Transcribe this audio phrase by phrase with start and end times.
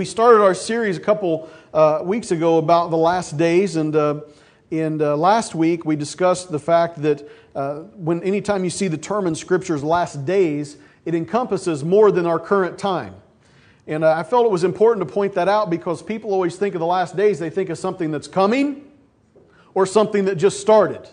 [0.00, 4.20] We started our series a couple uh, weeks ago about the last days, and, uh,
[4.70, 8.96] and uh, last week we discussed the fact that uh, when anytime you see the
[8.96, 13.14] term in Scripture's last days, it encompasses more than our current time.
[13.86, 16.74] And uh, I felt it was important to point that out because people always think
[16.74, 18.90] of the last days, they think of something that's coming
[19.74, 21.06] or something that just started.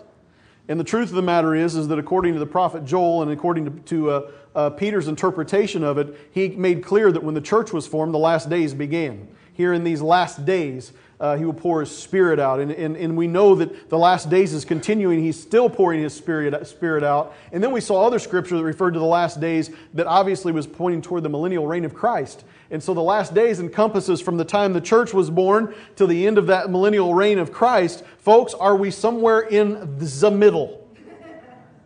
[0.66, 3.30] And the truth of the matter is, is that according to the prophet Joel and
[3.30, 7.40] according to, to uh, uh, Peter's interpretation of it, he made clear that when the
[7.40, 9.28] church was formed, the last days began.
[9.52, 12.58] Here in these last days, uh, he will pour his spirit out.
[12.58, 15.22] And, and, and we know that the last days is continuing.
[15.22, 17.34] He's still pouring his spirit, spirit out.
[17.52, 20.66] And then we saw other scripture that referred to the last days that obviously was
[20.66, 22.42] pointing toward the millennial reign of Christ.
[22.72, 26.26] And so the last days encompasses from the time the church was born to the
[26.26, 28.02] end of that millennial reign of Christ.
[28.18, 30.84] Folks, are we somewhere in the middle?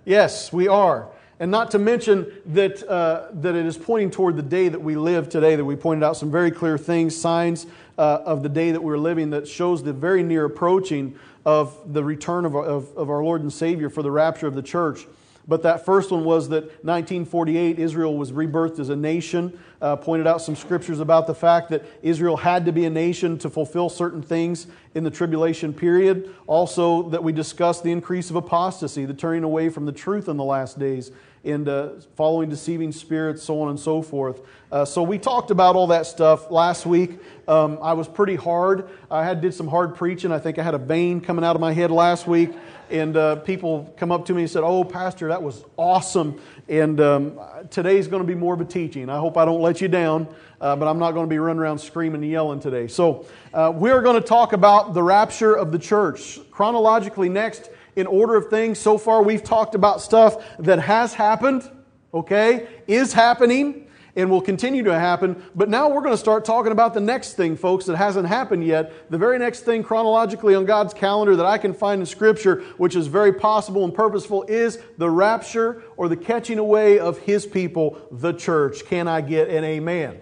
[0.06, 1.11] Yes, we are.
[1.42, 4.94] And not to mention that, uh, that it is pointing toward the day that we
[4.94, 7.66] live today, that we pointed out some very clear things, signs
[7.98, 12.04] uh, of the day that we're living that shows the very near approaching of the
[12.04, 15.04] return of, of, of our Lord and Savior for the rapture of the church.
[15.48, 19.58] But that first one was that 1948, Israel was rebirthed as a nation.
[19.80, 23.36] Uh, pointed out some scriptures about the fact that Israel had to be a nation
[23.38, 26.32] to fulfill certain things in the tribulation period.
[26.46, 30.36] Also, that we discussed the increase of apostasy, the turning away from the truth in
[30.36, 31.10] the last days
[31.44, 34.40] and uh, following deceiving spirits, so on and so forth.
[34.70, 37.18] Uh, so we talked about all that stuff last week.
[37.48, 38.88] Um, I was pretty hard.
[39.10, 40.30] I had did some hard preaching.
[40.30, 42.52] I think I had a vein coming out of my head last week,
[42.90, 47.00] and uh, people come up to me and said, "Oh, Pastor, that was awesome." And
[47.00, 49.10] um, today's going to be more of a teaching.
[49.10, 50.28] I hope I don't let you down,
[50.60, 52.86] uh, but I'm not going to be running around screaming and yelling today.
[52.86, 58.06] So uh, we're going to talk about the rapture of the church chronologically next in
[58.06, 58.78] order of things.
[58.78, 61.68] So far, we've talked about stuff that has happened,
[62.12, 65.42] okay, is happening, and will continue to happen.
[65.54, 68.64] But now we're going to start talking about the next thing, folks, that hasn't happened
[68.64, 69.10] yet.
[69.10, 72.94] The very next thing chronologically on God's calendar that I can find in Scripture, which
[72.94, 77.98] is very possible and purposeful, is the rapture or the catching away of His people,
[78.10, 78.84] the church.
[78.84, 80.20] Can I get an amen?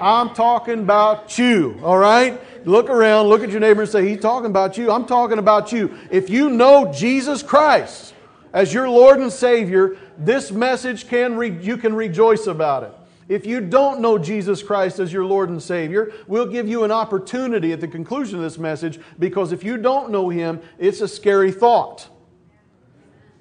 [0.00, 2.40] I'm talking about you, all right?
[2.66, 4.90] Look around, look at your neighbor and say, He's talking about you.
[4.90, 5.96] I'm talking about you.
[6.10, 8.14] If you know Jesus Christ
[8.52, 12.92] as your Lord and Savior, this message can re- you can rejoice about it.
[13.28, 16.92] If you don't know Jesus Christ as your Lord and Savior, we'll give you an
[16.92, 21.08] opportunity at the conclusion of this message because if you don't know Him, it's a
[21.08, 22.08] scary thought.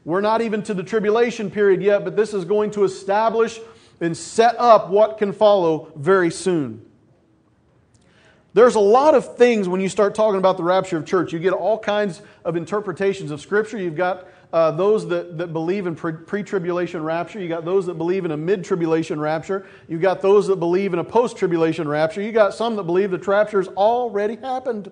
[0.06, 3.60] We're not even to the tribulation period yet, but this is going to establish
[4.00, 6.86] and set up what can follow very soon.
[8.54, 11.34] There's a lot of things when you start talking about the rapture of church.
[11.34, 13.80] You get all kinds of interpretations of Scripture.
[13.80, 17.40] You've got uh, those that, that believe in pre tribulation rapture.
[17.40, 19.66] You got those that believe in a mid tribulation rapture.
[19.88, 22.22] You've got those that believe in a post tribulation rapture.
[22.22, 24.92] You got some that believe the rapture's already happened.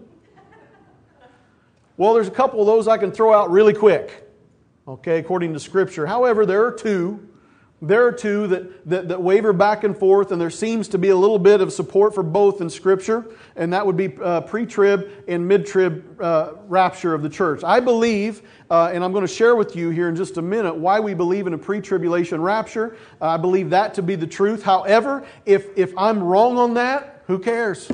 [1.97, 4.27] Well, there's a couple of those I can throw out really quick,
[4.87, 6.07] okay, according to Scripture.
[6.07, 7.29] However, there are two
[7.83, 11.09] there are two that, that, that, waver back and forth, and there seems to be
[11.09, 13.25] a little bit of support for both in Scripture,
[13.55, 17.63] and that would be uh, pre trib and mid trib uh, rapture of the church.
[17.63, 20.75] I believe, uh, and I'm going to share with you here in just a minute,
[20.75, 22.97] why we believe in a pre tribulation rapture.
[23.19, 24.61] I believe that to be the truth.
[24.61, 27.89] However, if, if I'm wrong on that, who cares?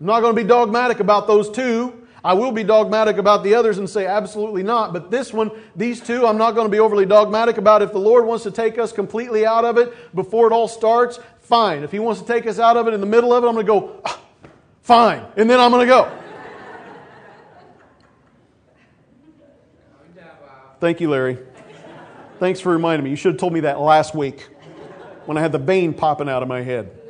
[0.00, 2.01] I'm not going to be dogmatic about those two.
[2.24, 6.00] I will be dogmatic about the others and say absolutely not, but this one, these
[6.00, 7.82] two, I'm not going to be overly dogmatic about.
[7.82, 11.18] If the Lord wants to take us completely out of it before it all starts,
[11.40, 11.82] fine.
[11.82, 13.54] If He wants to take us out of it in the middle of it, I'm
[13.54, 14.20] going to go, ah,
[14.82, 16.18] fine, and then I'm going to go.
[20.78, 21.38] Thank you, Larry.
[22.38, 23.10] Thanks for reminding me.
[23.10, 24.48] You should have told me that last week
[25.26, 27.01] when I had the vein popping out of my head.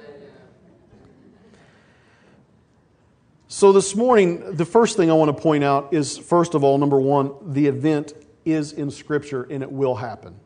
[3.55, 6.79] So, this morning, the first thing I want to point out is first of all,
[6.79, 8.15] number one, the event
[8.47, 10.41] is in Scripture and it will happen.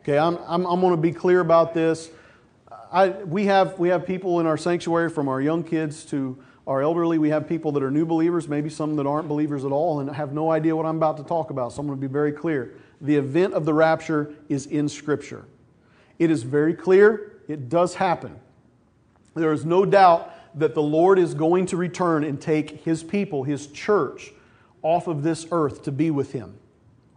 [0.00, 2.08] Okay, I'm, I'm, I'm going to be clear about this.
[2.90, 6.80] I, we, have, we have people in our sanctuary from our young kids to our
[6.80, 7.18] elderly.
[7.18, 10.08] We have people that are new believers, maybe some that aren't believers at all, and
[10.08, 11.74] have no idea what I'm about to talk about.
[11.74, 12.74] So, I'm going to be very clear.
[13.02, 15.44] The event of the rapture is in Scripture.
[16.18, 18.40] It is very clear, it does happen.
[19.34, 23.44] There is no doubt that the Lord is going to return and take his people,
[23.44, 24.32] his church,
[24.82, 26.58] off of this earth to be with him.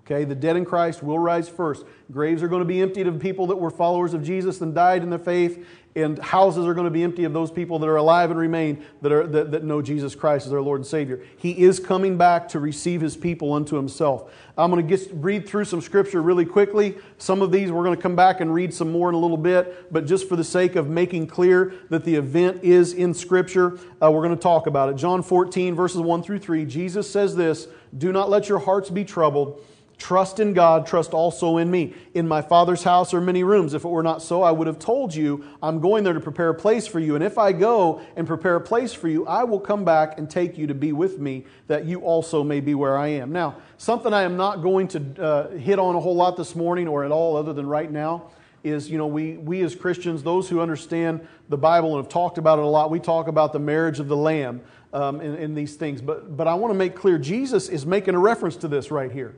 [0.02, 1.86] Okay, the dead in Christ will rise first.
[2.12, 5.04] Graves are going to be emptied of people that were followers of Jesus and died
[5.04, 7.96] in the faith, and houses are going to be empty of those people that are
[7.96, 11.24] alive and remain that, are, that, that know Jesus Christ as their Lord and Savior.
[11.38, 14.32] He is coming back to receive his people unto himself.
[14.58, 16.98] I'm going to get, read through some scripture really quickly.
[17.18, 19.38] Some of these we're going to come back and read some more in a little
[19.38, 23.80] bit, but just for the sake of making clear that the event is in scripture,
[24.02, 24.96] uh, we're going to talk about it.
[24.96, 27.68] John 14, verses 1 through 3, Jesus says this
[27.98, 29.64] Do not let your hearts be troubled.
[29.98, 31.94] Trust in God, trust also in me.
[32.14, 33.74] In my Father's house are many rooms.
[33.74, 36.50] If it were not so, I would have told you, I'm going there to prepare
[36.50, 37.16] a place for you.
[37.16, 40.30] And if I go and prepare a place for you, I will come back and
[40.30, 43.32] take you to be with me, that you also may be where I am.
[43.32, 46.88] Now, something I am not going to uh, hit on a whole lot this morning
[46.88, 48.30] or at all, other than right now,
[48.64, 52.38] is you know, we, we as Christians, those who understand the Bible and have talked
[52.38, 54.62] about it a lot, we talk about the marriage of the Lamb
[54.94, 56.02] um, in these things.
[56.02, 59.12] But, but I want to make clear Jesus is making a reference to this right
[59.12, 59.36] here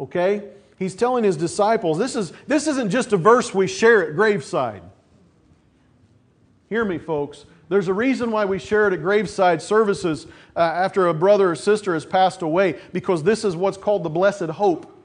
[0.00, 0.42] okay?
[0.78, 4.82] He's telling his disciples, this, is, this isn't just a verse we share at graveside.
[6.70, 7.44] Hear me, folks.
[7.68, 10.26] There's a reason why we share it at graveside services
[10.56, 14.08] uh, after a brother or sister has passed away, because this is what's called the
[14.10, 14.96] blessed hope.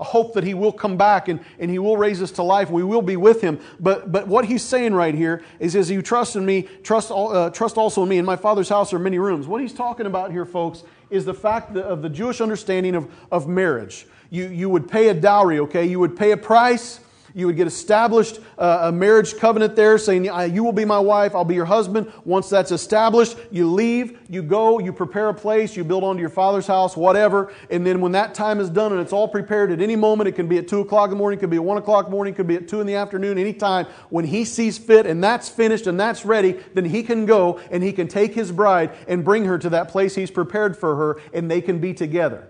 [0.00, 2.70] A hope that he will come back and, and he will raise us to life.
[2.70, 3.60] We will be with him.
[3.78, 7.50] But, but what he's saying right here is, as you trust in me, trust, uh,
[7.50, 8.18] trust also in me.
[8.18, 9.46] In my Father's house are many rooms.
[9.46, 13.46] What he's talking about here, folks, is the fact of the Jewish understanding of, of
[13.46, 15.84] marriage you, you would pay a dowry, okay?
[15.84, 17.00] You would pay a price.
[17.34, 21.34] You would get established uh, a marriage covenant there saying, You will be my wife,
[21.34, 22.10] I'll be your husband.
[22.24, 26.30] Once that's established, you leave, you go, you prepare a place, you build onto your
[26.30, 27.52] father's house, whatever.
[27.70, 30.32] And then when that time is done and it's all prepared at any moment, it
[30.32, 32.10] can be at 2 o'clock in the morning, it could be at 1 o'clock in
[32.10, 33.86] the morning, it could be at 2 in the afternoon, anytime.
[34.08, 37.82] When he sees fit and that's finished and that's ready, then he can go and
[37.82, 41.20] he can take his bride and bring her to that place he's prepared for her
[41.32, 42.48] and they can be together.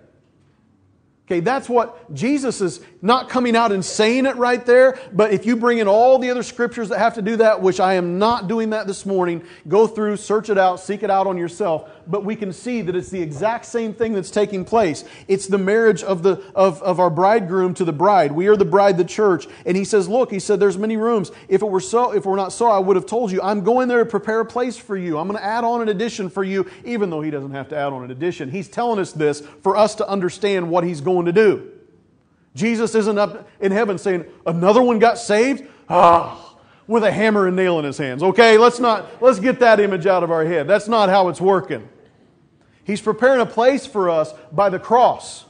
[1.26, 5.46] Okay, that's what Jesus is not coming out and saying it right there, but if
[5.46, 8.18] you bring in all the other scriptures that have to do that, which I am
[8.18, 11.88] not doing that this morning, go through, search it out, seek it out on yourself
[12.06, 15.04] but we can see that it's the exact same thing that's taking place.
[15.28, 18.32] It's the marriage of, the, of, of our bridegroom to the bride.
[18.32, 19.46] We are the bride, the church.
[19.66, 21.30] And he says, Look, he said, there's many rooms.
[21.48, 23.62] If it were so, if it were not so, I would have told you, I'm
[23.62, 25.18] going there to prepare a place for you.
[25.18, 27.76] I'm going to add on an addition for you, even though he doesn't have to
[27.76, 28.50] add on an addition.
[28.50, 31.70] He's telling us this for us to understand what he's going to do.
[32.54, 35.66] Jesus isn't up in heaven saying, Another one got saved?
[35.88, 36.51] Ah
[36.86, 38.22] with a hammer and nail in his hands.
[38.22, 40.66] Okay, let's not let's get that image out of our head.
[40.66, 41.88] That's not how it's working.
[42.84, 45.44] He's preparing a place for us by the cross.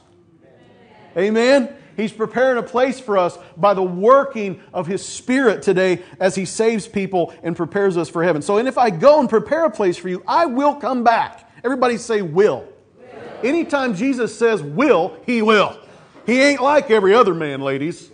[1.17, 1.75] Amen.
[1.95, 6.45] He's preparing a place for us by the working of His Spirit today as He
[6.45, 8.41] saves people and prepares us for heaven.
[8.41, 11.49] So, and if I go and prepare a place for you, I will come back.
[11.63, 12.67] Everybody say, will.
[12.97, 13.13] will.
[13.43, 15.77] Anytime Jesus says will, He will.
[16.25, 18.09] He ain't like every other man, ladies.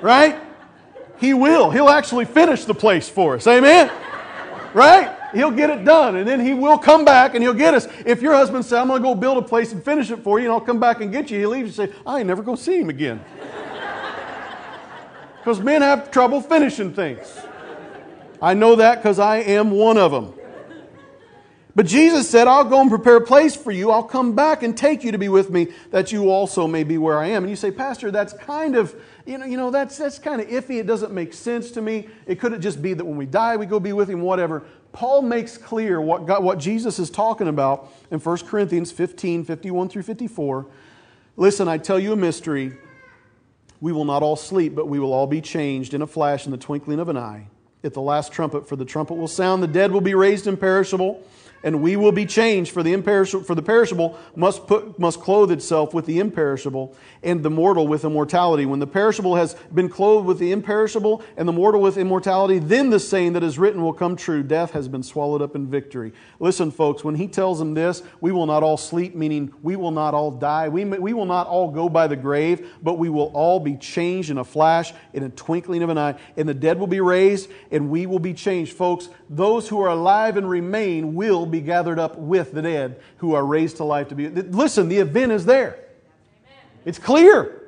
[0.00, 0.40] Right?
[1.22, 1.70] He will.
[1.70, 3.46] He'll actually finish the place for us.
[3.46, 3.92] Amen?
[4.74, 5.16] Right?
[5.32, 7.86] He'll get it done, and then He will come back and He'll get us.
[8.04, 10.40] If your husband says, I'm going to go build a place and finish it for
[10.40, 12.42] you, and I'll come back and get you, he leaves and say, I ain't never
[12.42, 13.24] going to see him again.
[15.38, 17.36] Because men have trouble finishing things.
[18.40, 20.34] I know that because I am one of them.
[21.74, 23.90] But Jesus said, I'll go and prepare a place for you.
[23.90, 26.98] I'll come back and take you to be with me, that you also may be
[26.98, 27.44] where I am.
[27.44, 28.94] And you say, Pastor, that's kind of,
[29.26, 30.80] you know, you know that's, that's kind of iffy.
[30.80, 32.08] It doesn't make sense to me.
[32.26, 34.62] It couldn't just be that when we die, we go be with him, whatever.
[34.92, 39.88] Paul makes clear what, God, what Jesus is talking about in 1 Corinthians 15 51
[39.88, 40.66] through 54.
[41.36, 42.76] Listen, I tell you a mystery.
[43.80, 46.52] We will not all sleep, but we will all be changed in a flash, in
[46.52, 47.48] the twinkling of an eye.
[47.82, 51.22] At the last trumpet, for the trumpet will sound, the dead will be raised imperishable
[51.62, 55.50] and we will be changed for the imperishable for the perishable must put must clothe
[55.50, 58.66] itself with the imperishable and the mortal with immortality.
[58.66, 62.90] When the perishable has been clothed with the imperishable and the mortal with immortality then
[62.90, 64.42] the saying that is written will come true.
[64.42, 66.12] Death has been swallowed up in victory.
[66.40, 69.90] Listen folks when he tells them this we will not all sleep meaning we will
[69.90, 70.68] not all die.
[70.68, 74.30] We, we will not all go by the grave but we will all be changed
[74.30, 77.50] in a flash in a twinkling of an eye and the dead will be raised
[77.70, 78.72] and we will be changed.
[78.72, 83.34] Folks those who are alive and remain will be gathered up with the dead who
[83.34, 84.28] are raised to life to be.
[84.28, 85.78] Listen, the event is there.
[86.84, 87.62] It's clear.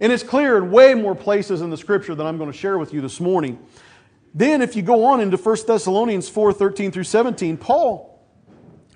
[0.00, 2.78] And it's clear in way more places in the scripture than I'm going to share
[2.78, 3.58] with you this morning.
[4.34, 8.18] Then, if you go on into 1 Thessalonians 4 13 through 17, Paul,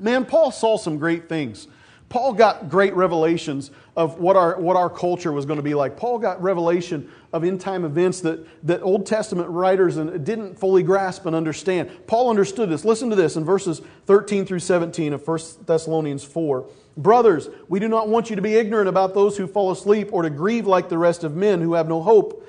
[0.01, 1.67] man, Paul saw some great things.
[2.09, 5.97] Paul got great revelations of what our, what our culture was going to be like.
[5.97, 11.27] Paul got revelation of end time events that, that Old Testament writers didn't fully grasp
[11.27, 11.91] and understand.
[12.07, 12.85] Paul understood this.
[12.85, 16.67] Listen to this in verses 13 through 17 of 1 Thessalonians 4.
[16.97, 20.23] Brothers, we do not want you to be ignorant about those who fall asleep or
[20.23, 22.49] to grieve like the rest of men who have no hope.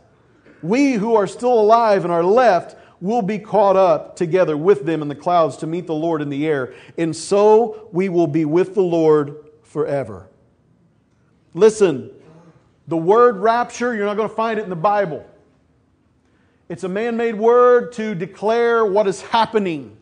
[0.61, 5.01] we who are still alive and are left will be caught up together with them
[5.01, 6.73] in the clouds to meet the Lord in the air.
[6.97, 10.29] And so we will be with the Lord forever.
[11.53, 12.11] Listen,
[12.87, 15.25] the word rapture, you're not going to find it in the Bible.
[16.69, 19.97] It's a man made word to declare what is happening.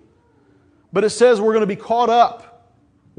[0.91, 2.48] But it says we're going to be caught up.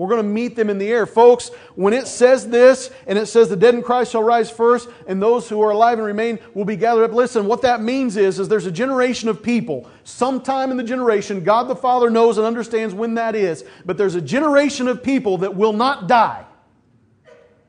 [0.01, 1.05] We're going to meet them in the air.
[1.05, 4.89] Folks, when it says this, and it says the dead in Christ shall rise first,
[5.07, 7.13] and those who are alive and remain will be gathered up.
[7.13, 9.91] Listen, what that means is, is there's a generation of people.
[10.05, 14.15] Sometime in the generation, God the Father knows and understands when that is, but there's
[14.15, 16.47] a generation of people that will not die.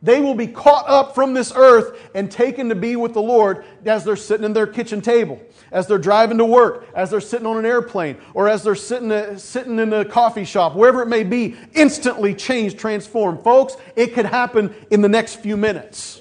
[0.03, 3.63] They will be caught up from this earth and taken to be with the Lord
[3.85, 5.39] as they're sitting in their kitchen table,
[5.71, 9.11] as they're driving to work, as they're sitting on an airplane, or as they're sitting,
[9.11, 13.43] uh, sitting in a coffee shop, wherever it may be, instantly changed, transformed.
[13.43, 16.20] Folks, it could happen in the next few minutes.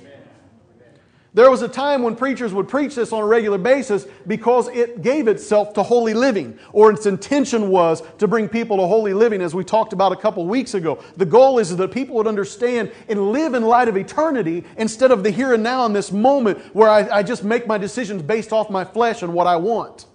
[1.33, 5.01] There was a time when preachers would preach this on a regular basis because it
[5.01, 9.41] gave itself to holy living, or its intention was to bring people to holy living,
[9.41, 11.01] as we talked about a couple weeks ago.
[11.17, 15.23] The goal is that people would understand and live in light of eternity instead of
[15.23, 18.53] the here and now in this moment where I, I just make my decisions based
[18.53, 20.07] off my flesh and what I want.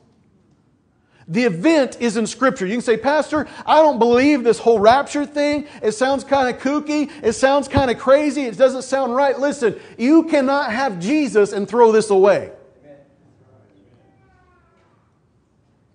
[1.27, 2.67] The event is in Scripture.
[2.67, 5.67] You can say, Pastor, I don't believe this whole rapture thing.
[5.81, 7.11] It sounds kind of kooky.
[7.23, 8.43] It sounds kind of crazy.
[8.43, 9.37] It doesn't sound right.
[9.39, 12.51] Listen, you cannot have Jesus and throw this away.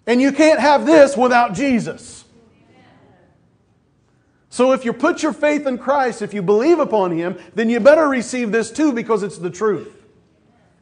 [0.07, 2.25] And you can't have this without Jesus.
[4.49, 7.79] So if you put your faith in Christ, if you believe upon Him, then you
[7.79, 10.05] better receive this too because it's the truth.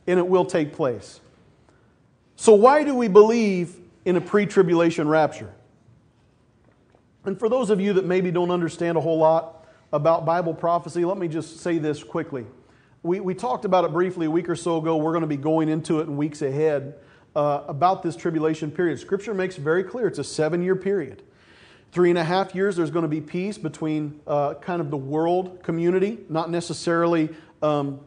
[0.06, 1.20] And it will take place.
[2.36, 5.52] So, why do we believe in a pre tribulation rapture.
[7.24, 11.04] And for those of you that maybe don't understand a whole lot about Bible prophecy,
[11.04, 12.46] let me just say this quickly.
[13.02, 14.96] We, we talked about it briefly a week or so ago.
[14.96, 16.94] We're going to be going into it in weeks ahead
[17.36, 18.98] uh, about this tribulation period.
[18.98, 21.22] Scripture makes very clear it's a seven year period.
[21.92, 24.96] Three and a half years, there's going to be peace between uh, kind of the
[24.96, 27.30] world community, not necessarily
[27.62, 28.00] um,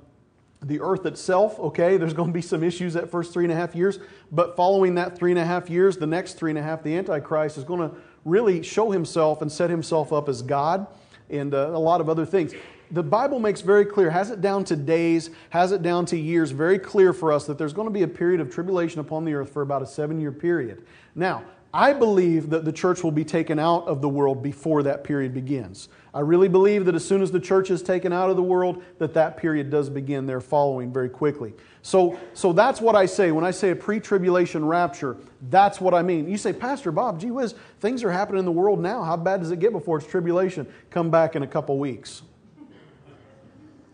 [0.63, 3.55] the earth itself, okay, there's going to be some issues that first three and a
[3.55, 3.99] half years,
[4.31, 6.95] but following that three and a half years, the next three and a half, the
[6.95, 10.85] Antichrist is going to really show himself and set himself up as God
[11.31, 12.53] and uh, a lot of other things.
[12.91, 16.51] The Bible makes very clear, has it down to days, has it down to years,
[16.51, 19.33] very clear for us that there's going to be a period of tribulation upon the
[19.33, 20.85] earth for about a seven year period.
[21.15, 25.05] Now, I believe that the church will be taken out of the world before that
[25.05, 25.87] period begins.
[26.13, 28.83] I really believe that as soon as the church is taken out of the world,
[28.97, 31.53] that that period does begin there following very quickly.
[31.83, 33.31] So, so that's what I say.
[33.31, 35.15] When I say a pre-tribulation rapture,
[35.49, 36.29] that's what I mean.
[36.29, 39.03] You say, Pastor Bob, gee whiz, things are happening in the world now.
[39.03, 40.67] How bad does it get before it's tribulation?
[40.89, 42.23] Come back in a couple weeks.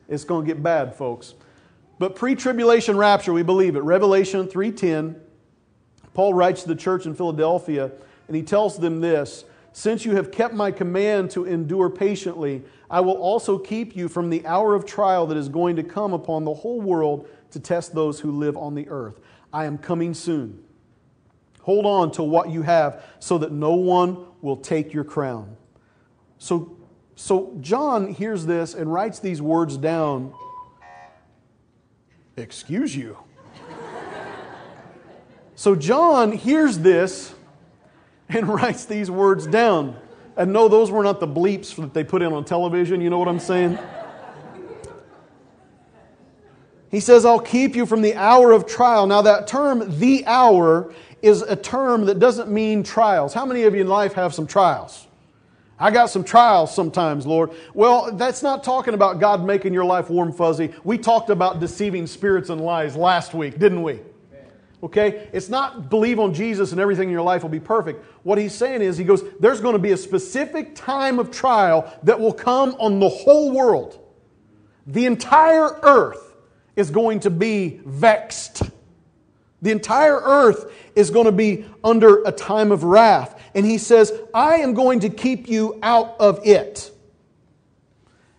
[0.09, 1.35] It's going to get bad, folks.
[1.99, 3.81] But pre-tribulation rapture, we believe it.
[3.81, 5.21] Revelation 3.10
[6.17, 7.91] Paul writes to the church in Philadelphia,
[8.27, 9.45] and he tells them this
[9.77, 14.31] Since you have kept my command to endure patiently, I will also keep you from
[14.31, 17.93] the hour of trial that is going to come upon the whole world to test
[17.93, 19.19] those who live on the earth.
[19.53, 20.63] I am coming soon.
[21.61, 25.55] Hold on to what you have so that no one will take your crown.
[26.39, 26.75] So,
[27.15, 30.33] so John hears this and writes these words down.
[32.35, 33.15] Excuse you.
[35.53, 37.35] So John hears this
[38.29, 39.95] and writes these words down.
[40.35, 43.01] And no, those were not the bleeps that they put in on television.
[43.01, 43.79] You know what I'm saying?
[46.89, 49.07] He says, I'll keep you from the hour of trial.
[49.07, 53.33] Now, that term, the hour, is a term that doesn't mean trials.
[53.33, 55.07] How many of you in life have some trials?
[55.79, 57.51] I got some trials sometimes, Lord.
[57.73, 60.73] Well, that's not talking about God making your life warm fuzzy.
[60.83, 63.99] We talked about deceiving spirits and lies last week, didn't we?
[64.87, 65.27] Okay?
[65.33, 68.05] It's not believe on Jesus and everything in your life will be perfect.
[68.23, 71.93] What he's saying is, he goes, there's going to be a specific time of trial
[72.03, 73.99] that will come on the whole world.
[74.87, 76.35] The entire earth
[76.77, 78.61] is going to be vexed.
[79.61, 83.41] The entire earth is going to be under a time of wrath.
[83.55, 86.91] And he says, I am going to keep you out of it.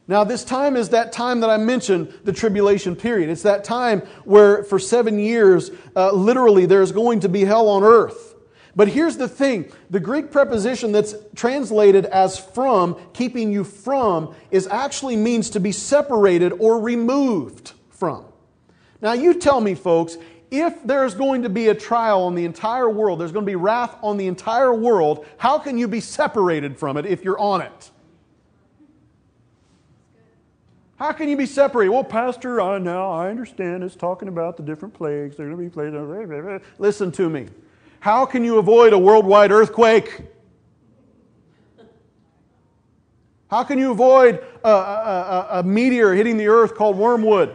[0.08, 3.28] Now, this time is that time that I mentioned, the tribulation period.
[3.28, 7.84] It's that time where, for seven years, uh, literally, there's going to be hell on
[7.84, 8.34] earth.
[8.74, 14.66] But here's the thing the Greek preposition that's translated as from, keeping you from, is
[14.66, 18.24] actually means to be separated or removed from.
[19.02, 20.16] Now, you tell me, folks,
[20.50, 23.56] if there's going to be a trial on the entire world, there's going to be
[23.56, 27.60] wrath on the entire world, how can you be separated from it if you're on
[27.60, 27.90] it?
[30.98, 31.90] How can you be separated?
[31.90, 35.36] Well, Pastor, I now I understand it's talking about the different plagues.
[35.36, 36.64] They're going to be plagues.
[36.78, 37.46] Listen to me.
[38.00, 40.22] How can you avoid a worldwide earthquake?
[43.48, 47.54] How can you avoid a, a, a, meteor hitting the earth called wormwood?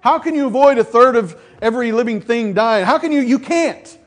[0.00, 2.84] How can you avoid a third of every living thing dying?
[2.84, 3.20] How can you?
[3.20, 3.98] You can't.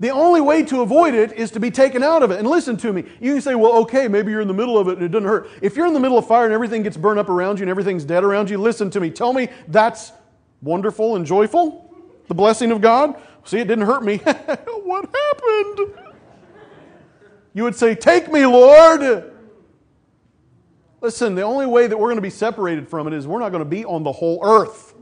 [0.00, 2.38] The only way to avoid it is to be taken out of it.
[2.38, 3.04] And listen to me.
[3.20, 5.28] You can say, well, okay, maybe you're in the middle of it and it doesn't
[5.28, 5.50] hurt.
[5.60, 7.70] If you're in the middle of fire and everything gets burned up around you and
[7.70, 9.10] everything's dead around you, listen to me.
[9.10, 10.12] Tell me that's
[10.62, 11.92] wonderful and joyful?
[12.28, 13.20] The blessing of God?
[13.44, 14.18] See, it didn't hurt me.
[14.84, 15.94] what happened?
[17.54, 19.32] You would say, Take me, Lord.
[21.00, 23.50] Listen, the only way that we're going to be separated from it is we're not
[23.50, 24.94] going to be on the whole earth.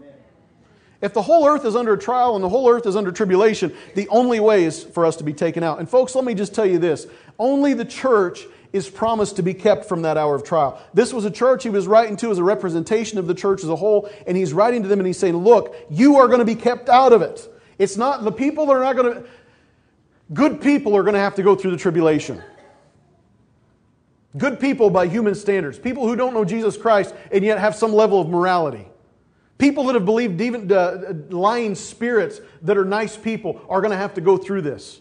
[1.02, 4.08] If the whole earth is under trial and the whole earth is under tribulation, the
[4.08, 5.78] only way is for us to be taken out.
[5.78, 7.06] And folks, let me just tell you this
[7.38, 10.80] only the church is promised to be kept from that hour of trial.
[10.94, 13.68] This was a church he was writing to as a representation of the church as
[13.68, 16.44] a whole, and he's writing to them and he's saying, Look, you are going to
[16.44, 17.48] be kept out of it.
[17.78, 19.24] It's not the people that are not going to,
[20.32, 22.42] good people are going to have to go through the tribulation.
[24.36, 27.92] Good people by human standards, people who don't know Jesus Christ and yet have some
[27.92, 28.86] level of morality.
[29.58, 33.96] People that have believed even uh, lying spirits that are nice people are going to
[33.96, 35.00] have to go through this.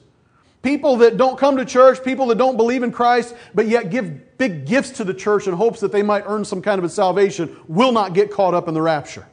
[0.62, 4.38] People that don't come to church, people that don't believe in Christ, but yet give
[4.38, 6.90] big gifts to the church in hopes that they might earn some kind of a
[6.90, 9.28] salvation, will not get caught up in the rapture.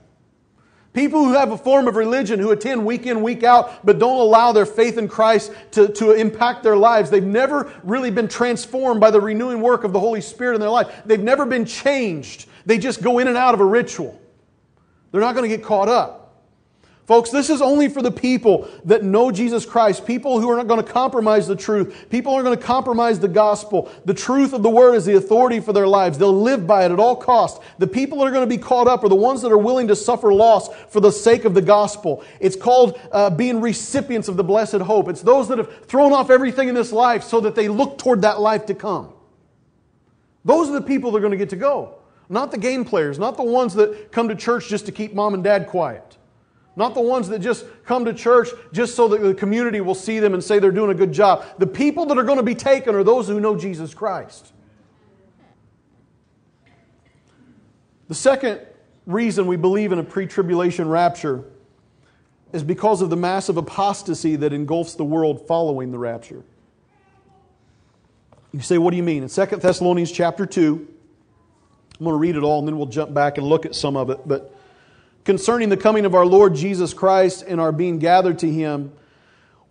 [0.92, 4.20] People who have a form of religion, who attend week in, week out, but don't
[4.20, 7.08] allow their faith in Christ to, to impact their lives.
[7.08, 10.68] They've never really been transformed by the renewing work of the Holy Spirit in their
[10.68, 11.02] life.
[11.06, 12.46] They've never been changed.
[12.66, 14.20] They just go in and out of a ritual.
[15.12, 16.22] They're not going to get caught up.
[17.06, 20.68] Folks, this is only for the people that know Jesus Christ, people who are not
[20.68, 23.90] going to compromise the truth, people who are going to compromise the gospel.
[24.04, 26.16] The truth of the word is the authority for their lives.
[26.16, 27.62] They'll live by it at all costs.
[27.78, 29.88] The people that are going to be caught up are the ones that are willing
[29.88, 32.24] to suffer loss for the sake of the gospel.
[32.38, 35.08] It's called uh, being recipients of the blessed hope.
[35.08, 38.22] It's those that have thrown off everything in this life so that they look toward
[38.22, 39.12] that life to come.
[40.44, 41.96] Those are the people that are going to get to go.
[42.32, 45.34] Not the game players, not the ones that come to church just to keep mom
[45.34, 46.16] and dad quiet.
[46.76, 50.18] Not the ones that just come to church just so that the community will see
[50.18, 51.44] them and say they're doing a good job.
[51.58, 54.54] The people that are going to be taken are those who know Jesus Christ.
[58.08, 58.62] The second
[59.04, 61.44] reason we believe in a pre tribulation rapture
[62.54, 66.42] is because of the massive apostasy that engulfs the world following the rapture.
[68.52, 69.22] You say, what do you mean?
[69.22, 70.91] In 2 Thessalonians chapter 2,
[71.98, 73.96] I'm going to read it all and then we'll jump back and look at some
[73.96, 74.26] of it.
[74.26, 74.54] But
[75.24, 78.92] concerning the coming of our Lord Jesus Christ and our being gathered to him,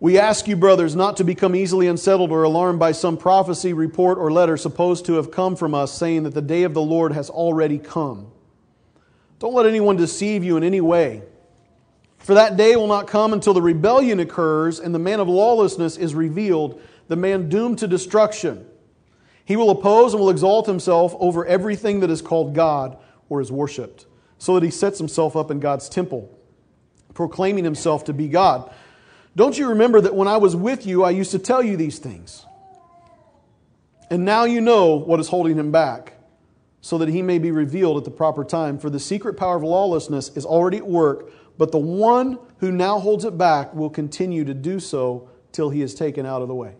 [0.00, 4.18] we ask you, brothers, not to become easily unsettled or alarmed by some prophecy, report,
[4.18, 7.12] or letter supposed to have come from us, saying that the day of the Lord
[7.12, 8.26] has already come.
[9.38, 11.22] Don't let anyone deceive you in any way.
[12.18, 15.96] For that day will not come until the rebellion occurs and the man of lawlessness
[15.96, 18.66] is revealed, the man doomed to destruction
[19.44, 22.96] he will oppose and will exalt himself over everything that is called God
[23.28, 24.06] or is worshiped,
[24.38, 26.38] so that he sets himself up in God's temple,
[27.14, 28.72] proclaiming himself to be God.
[29.34, 31.98] Don't you remember that when I was with you, I used to tell you these
[31.98, 32.44] things?
[34.10, 36.14] And now you know what is holding him back,
[36.82, 38.78] so that he may be revealed at the proper time.
[38.78, 42.98] For the secret power of lawlessness is already at work, but the one who now
[42.98, 46.54] holds it back will continue to do so till he is taken out of the
[46.54, 46.74] way.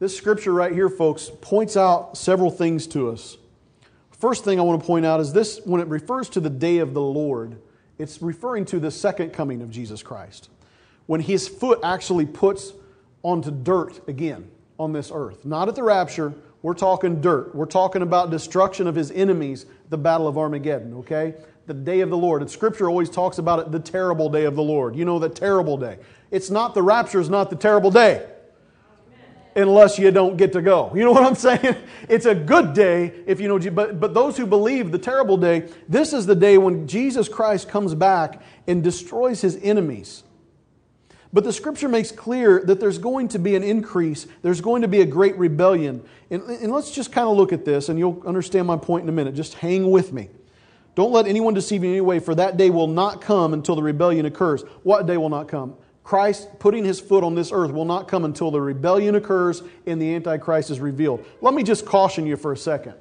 [0.00, 3.36] This scripture right here, folks, points out several things to us.
[4.12, 6.78] First thing I want to point out is this when it refers to the day
[6.78, 7.60] of the Lord,
[7.98, 10.48] it's referring to the second coming of Jesus Christ.
[11.04, 12.72] When his foot actually puts
[13.22, 15.44] onto dirt again on this earth.
[15.44, 16.32] Not at the rapture,
[16.62, 17.54] we're talking dirt.
[17.54, 21.34] We're talking about destruction of his enemies, the battle of Armageddon, okay?
[21.66, 22.40] The day of the Lord.
[22.40, 24.96] And scripture always talks about it, the terrible day of the Lord.
[24.96, 25.98] You know, the terrible day.
[26.30, 28.26] It's not the rapture, is not the terrible day
[29.60, 30.92] unless you don't get to go.
[30.94, 31.76] You know what I'm saying?
[32.08, 35.68] It's a good day if you know, but, but those who believe the terrible day,
[35.88, 40.24] this is the day when Jesus Christ comes back and destroys his enemies.
[41.32, 44.88] But the scripture makes clear that there's going to be an increase, there's going to
[44.88, 46.02] be a great rebellion.
[46.30, 49.08] And, and let's just kind of look at this, and you'll understand my point in
[49.08, 49.34] a minute.
[49.34, 50.28] Just hang with me.
[50.96, 53.76] Don't let anyone deceive you in any way, for that day will not come until
[53.76, 54.62] the rebellion occurs.
[54.82, 55.76] What day will not come?
[56.04, 60.00] Christ putting his foot on this earth will not come until the rebellion occurs and
[60.00, 61.24] the Antichrist is revealed.
[61.40, 62.94] Let me just caution you for a second.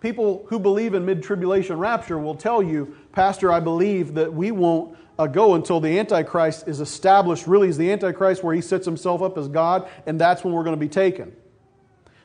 [0.00, 4.50] People who believe in mid tribulation rapture will tell you, Pastor, I believe that we
[4.50, 8.84] won't uh, go until the Antichrist is established, really, is the Antichrist where he sets
[8.84, 11.34] himself up as God, and that's when we're going to be taken.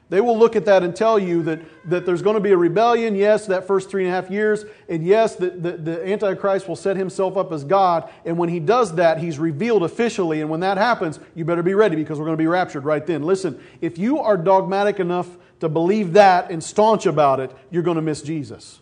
[0.10, 2.58] They will look at that and tell you that, that there's going to be a
[2.58, 6.68] rebellion, yes, that first three and a half years, and yes, the, the, the, Antichrist
[6.68, 8.10] will set himself up as God.
[8.26, 10.42] And when he does that, he's revealed officially.
[10.42, 13.06] And when that happens, you better be ready because we're going to be raptured right
[13.06, 13.24] then.
[13.24, 15.30] Listen, if you are dogmatic enough
[15.62, 18.82] to believe that and staunch about it, you're going to miss Jesus.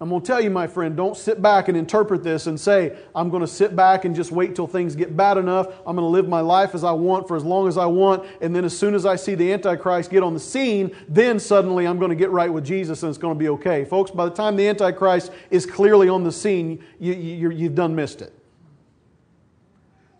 [0.00, 2.96] I'm going to tell you, my friend, don't sit back and interpret this and say,
[3.16, 5.66] I'm going to sit back and just wait till things get bad enough.
[5.84, 8.24] I'm going to live my life as I want for as long as I want.
[8.40, 11.84] And then as soon as I see the Antichrist get on the scene, then suddenly
[11.84, 13.84] I'm going to get right with Jesus and it's going to be okay.
[13.84, 17.96] Folks, by the time the Antichrist is clearly on the scene, you, you, you've done
[17.96, 18.32] missed it.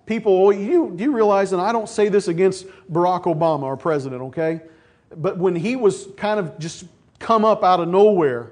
[0.07, 4.23] People, oh, you, you realize, and I don't say this against Barack Obama, our president,
[4.23, 4.63] okay?
[5.17, 6.87] But when he was kind of just
[7.21, 8.51] come up out of nowhere,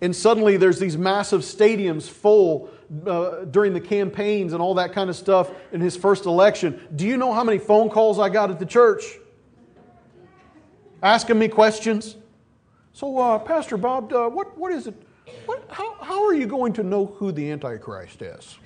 [0.00, 2.70] and suddenly there's these massive stadiums full
[3.06, 6.80] uh, during the campaigns and all that kind of stuff in his first election.
[6.96, 9.04] Do you know how many phone calls I got at the church?
[11.02, 12.16] Asking me questions.
[12.92, 14.94] So, uh, Pastor Bob, uh, what, what is it?
[15.46, 18.58] What, how, how are you going to know who the Antichrist is?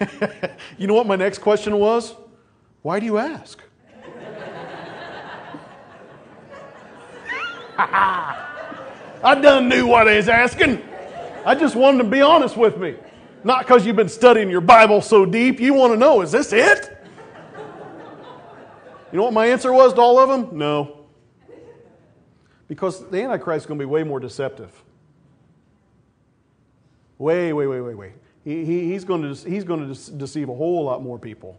[0.78, 2.14] you know what my next question was?
[2.82, 3.62] Why do you ask?
[7.80, 10.82] I done knew what I was asking.
[11.46, 12.96] I just wanted to be honest with me.
[13.44, 15.60] Not because you've been studying your Bible so deep.
[15.60, 16.98] You want to know, is this it?
[19.12, 20.58] You know what my answer was to all of them?
[20.58, 21.06] No.
[22.66, 24.70] Because the Antichrist is going to be way more deceptive.
[27.16, 28.12] Way, way, way, way, way.
[28.44, 31.58] He, he, he's going to, he's going to deceive a whole lot more people.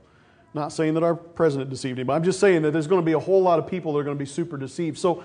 [0.54, 3.06] Not saying that our president deceived him, but I'm just saying that there's going to
[3.06, 4.98] be a whole lot of people that are going to be super deceived.
[4.98, 5.24] So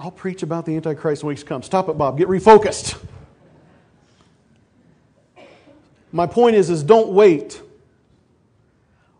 [0.00, 1.62] I'll preach about the Antichrist in weeks to come.
[1.62, 2.16] Stop it, Bob.
[2.16, 2.98] Get refocused.
[6.10, 7.60] My point is, is don't wait.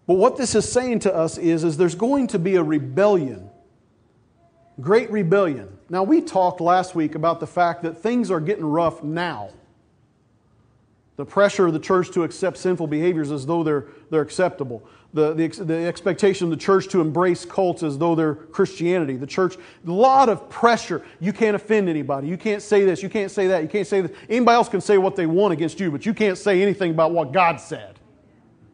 [0.06, 3.50] But what this is saying to us is, is there's going to be a rebellion.
[4.80, 5.68] Great rebellion.
[5.90, 9.50] Now, we talked last week about the fact that things are getting rough now.
[11.16, 14.82] The pressure of the church to accept sinful behaviors as though they're, they're acceptable
[15.12, 19.16] the, the, the, expectation of the church to embrace cults as though they're Christianity.
[19.16, 21.04] The church, a lot of pressure.
[21.18, 22.28] You can't offend anybody.
[22.28, 23.02] You can't say this.
[23.02, 23.62] You can't say that.
[23.62, 24.16] You can't say this.
[24.28, 27.10] Anybody else can say what they want against you, but you can't say anything about
[27.10, 27.98] what God said.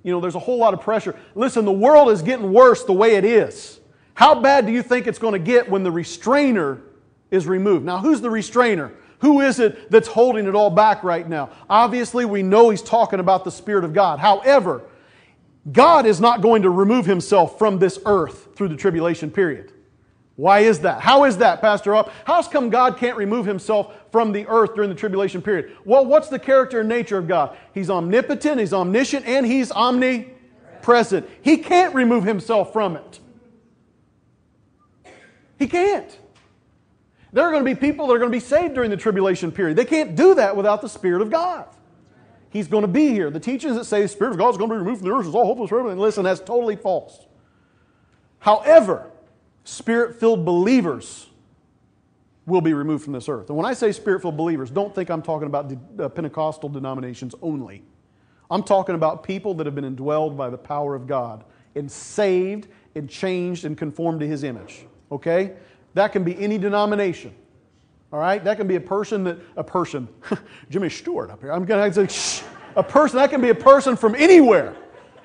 [0.02, 1.16] You know, there's a whole lot of pressure.
[1.34, 3.80] Listen, the world is getting worse the way it is.
[4.14, 6.82] How bad do you think it's going to get when the restrainer
[7.30, 7.84] is removed?
[7.84, 8.92] Now, who's the restrainer?
[9.20, 11.50] Who is it that's holding it all back right now?
[11.68, 14.18] Obviously, we know he's talking about the Spirit of God.
[14.18, 14.82] However,
[15.70, 19.72] God is not going to remove himself from this earth through the tribulation period.
[20.36, 21.00] Why is that?
[21.00, 22.12] How is that, Pastor Up?
[22.24, 25.74] How's come God can't remove himself from the earth during the tribulation period?
[25.84, 27.56] Well, what's the character and nature of God?
[27.72, 31.28] He's omnipotent, he's omniscient, and he's omnipresent.
[31.40, 33.20] He can't remove himself from it.
[35.58, 36.18] He can't.
[37.32, 39.50] There are going to be people that are going to be saved during the tribulation
[39.50, 39.76] period.
[39.76, 41.66] They can't do that without the Spirit of God.
[42.50, 43.30] He's going to be here.
[43.30, 45.14] The teachings that say the Spirit of God is going to be removed from the
[45.14, 45.90] earth is all hopeless forever.
[45.90, 47.26] And listen, that's totally false.
[48.38, 49.10] However,
[49.64, 51.26] spirit filled believers
[52.46, 53.48] will be removed from this earth.
[53.48, 57.34] And when I say spirit filled believers, don't think I'm talking about uh, Pentecostal denominations
[57.42, 57.82] only.
[58.50, 62.68] I'm talking about people that have been indwelled by the power of God and saved
[62.94, 64.86] and changed and conformed to his image.
[65.10, 65.54] Okay?
[65.94, 67.34] That can be any denomination.
[68.12, 68.42] All right?
[68.42, 70.08] That can be a person that, a person,
[70.70, 71.52] Jimmy Stewart up here.
[71.52, 72.44] I'm to say,
[72.76, 74.76] a person, that can be a person from anywhere.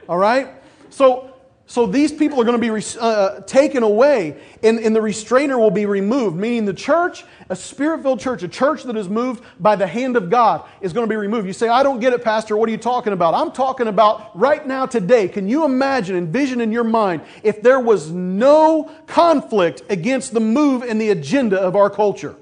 [0.10, 0.50] All right?
[0.90, 1.32] So,
[1.68, 5.72] so these people are going to be uh, taken away, and, and the restrainer will
[5.72, 9.78] be removed, meaning the church, a spirit filled church, a church that is moved by
[9.78, 11.48] the hand of God, is going to be removed.
[11.48, 12.58] You say, I don't get it, Pastor.
[12.58, 13.36] What are you talking about?
[13.36, 15.30] I'm talking about right now, today.
[15.30, 20.84] Can you imagine, envision in your mind, if there was no conflict against the move
[20.84, 22.36] and the agenda of our culture?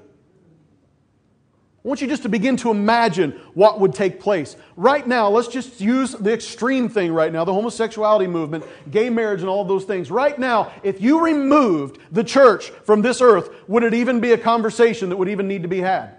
[1.82, 4.54] I want you just to begin to imagine what would take place.
[4.76, 9.40] Right now, let's just use the extreme thing right now the homosexuality movement, gay marriage,
[9.40, 10.10] and all those things.
[10.10, 14.38] Right now, if you removed the church from this earth, would it even be a
[14.38, 16.16] conversation that would even need to be had?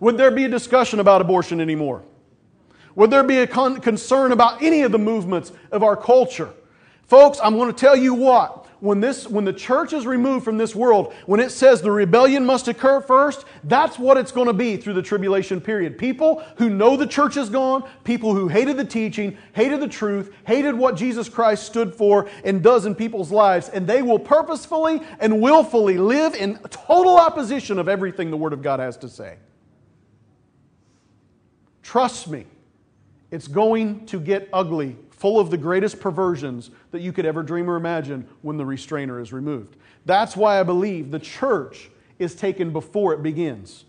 [0.00, 2.02] Would there be a discussion about abortion anymore?
[2.94, 6.50] Would there be a con- concern about any of the movements of our culture?
[7.06, 8.57] Folks, I'm going to tell you what.
[8.80, 12.46] When, this, when the church is removed from this world, when it says the rebellion
[12.46, 15.98] must occur first, that's what it's going to be through the tribulation period.
[15.98, 20.32] People who know the church is gone, people who hated the teaching, hated the truth,
[20.46, 25.02] hated what Jesus Christ stood for and does in people's lives, and they will purposefully
[25.18, 29.38] and willfully live in total opposition of everything the Word of God has to say.
[31.82, 32.46] Trust me,
[33.32, 37.68] it's going to get ugly full of the greatest perversions that you could ever dream
[37.68, 39.76] or imagine when the restrainer is removed.
[40.06, 43.84] That's why I believe the church is taken before it begins.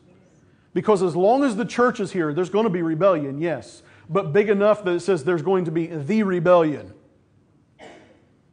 [0.74, 4.34] Because as long as the church is here, there's going to be rebellion, yes, but
[4.34, 6.94] big enough that it says there's going to be the rebellion.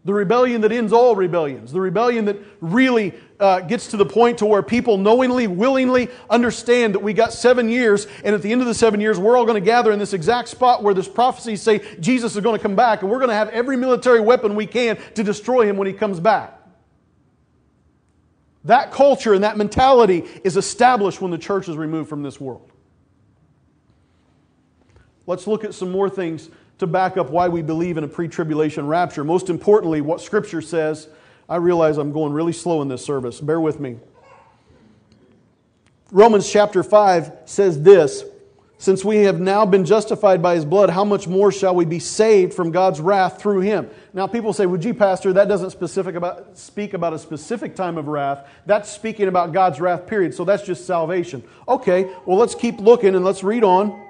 [0.05, 1.73] The rebellion that ends all rebellions.
[1.73, 6.95] The rebellion that really uh, gets to the point to where people knowingly, willingly understand
[6.95, 9.45] that we got seven years, and at the end of the seven years, we're all
[9.45, 12.63] going to gather in this exact spot where this prophecies say Jesus is going to
[12.63, 15.77] come back, and we're going to have every military weapon we can to destroy him
[15.77, 16.55] when he comes back.
[18.65, 22.73] That culture and that mentality is established when the church is removed from this world.
[25.27, 28.29] Let's look at some more things to back up why we believe in a pre
[28.29, 29.25] tribulation rapture.
[29.25, 31.09] Most importantly, what Scripture says.
[31.49, 33.41] I realize I'm going really slow in this service.
[33.41, 33.97] Bear with me.
[36.11, 38.25] Romans chapter 5 says this
[38.79, 41.99] Since we have now been justified by his blood, how much more shall we be
[41.99, 43.89] saved from God's wrath through him?
[44.13, 47.97] Now, people say, Well, gee, Pastor, that doesn't specific about, speak about a specific time
[47.97, 48.49] of wrath.
[48.67, 50.35] That's speaking about God's wrath, period.
[50.35, 51.45] So that's just salvation.
[51.69, 54.06] Okay, well, let's keep looking and let's read on.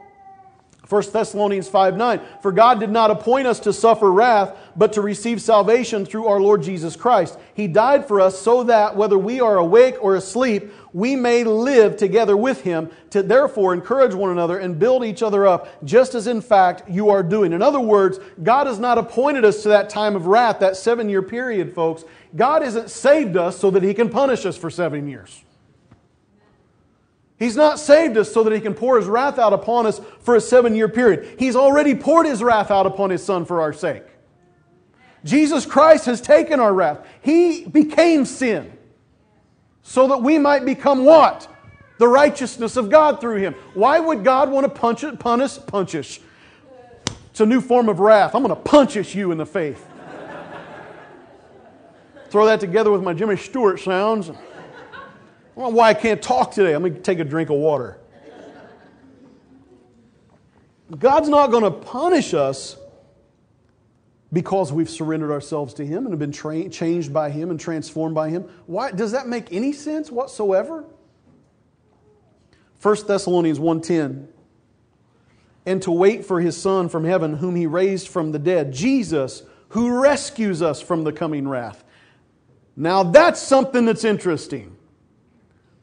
[0.89, 2.21] 1 Thessalonians 5 9.
[2.43, 6.41] For God did not appoint us to suffer wrath, but to receive salvation through our
[6.41, 7.39] Lord Jesus Christ.
[7.55, 11.97] He died for us so that, whether we are awake or asleep, we may live
[11.97, 16.29] together with Him, to therefore encourage one another and build each other up, just as
[16.29, 17.53] in fact you are doing.
[17.53, 21.09] In other words, God has not appointed us to that time of wrath, that seven
[21.09, 22.05] year period, folks.
[22.37, 25.43] God hasn't saved us so that He can punish us for seven years.
[27.39, 30.37] He's not saved us so that he can pour his wrath out upon us for
[30.37, 31.37] a seven year period.
[31.39, 34.05] He's already poured his wrath out upon his son for our sake.
[35.25, 37.07] Jesus Christ has taken our wrath.
[37.21, 38.73] He became sin
[39.83, 41.49] so that we might become what?
[41.99, 43.55] The righteousness of God through him.
[43.75, 46.21] Why would God want to punch it, punish, punchish?
[47.31, 48.35] It's a new form of wrath.
[48.35, 49.87] I'm going to punchish you in the faith.
[52.31, 54.31] Throw that together with my Jimmy Stewart sounds.
[55.57, 56.73] I don't know why I can't talk today.
[56.73, 57.99] Going to take a drink of water.
[60.99, 62.77] God's not going to punish us
[64.33, 68.15] because we've surrendered ourselves to Him and have been tra- changed by Him and transformed
[68.15, 68.43] by Him.
[68.67, 70.85] Why does that make any sense whatsoever?
[72.83, 74.29] 1 Thessalonians 1:10
[75.65, 79.43] and to wait for his son from heaven whom he raised from the dead Jesus
[79.71, 81.83] who rescues us from the coming wrath.
[82.77, 84.76] Now that's something that's interesting.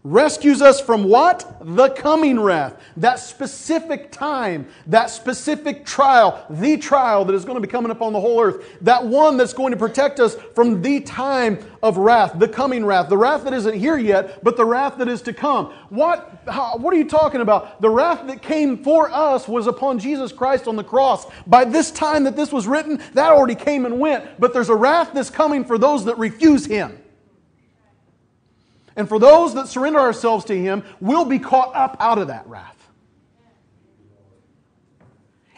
[0.06, 1.60] Rescues us from what?
[1.62, 2.76] The coming wrath.
[2.98, 8.12] That specific time, that specific trial, the trial that is going to be coming upon
[8.12, 8.66] the whole earth.
[8.82, 13.08] That one that's going to protect us from the time of wrath, the coming wrath.
[13.08, 15.68] The wrath that isn't here yet, but the wrath that is to come.
[15.88, 17.80] What, how, what are you talking about?
[17.80, 21.28] The wrath that came for us was upon Jesus Christ on the cross.
[21.48, 24.38] By this time that this was written, that already came and went.
[24.38, 27.00] But there's a wrath that's coming for those that refuse Him.
[28.96, 32.48] And for those that surrender ourselves to Him, we'll be caught up out of that
[32.48, 32.78] wrath.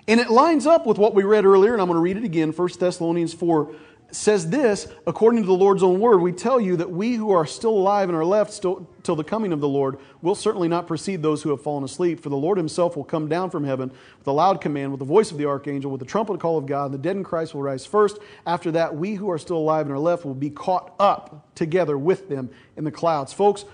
[0.07, 2.23] And it lines up with what we read earlier, and I'm going to read it
[2.23, 3.73] again 1 Thessalonians 4
[4.11, 7.45] says this according to the Lord's own word, we tell you that we who are
[7.45, 10.87] still alive and are left still, till the coming of the Lord will certainly not
[10.87, 12.19] precede those who have fallen asleep.
[12.19, 15.05] For the Lord himself will come down from heaven with a loud command, with the
[15.05, 17.53] voice of the archangel, with the trumpet call of God, and the dead in Christ
[17.53, 18.17] will rise first.
[18.45, 21.97] After that, we who are still alive and are left will be caught up together
[21.97, 23.33] with them in the clouds.
[23.33, 23.65] Folks,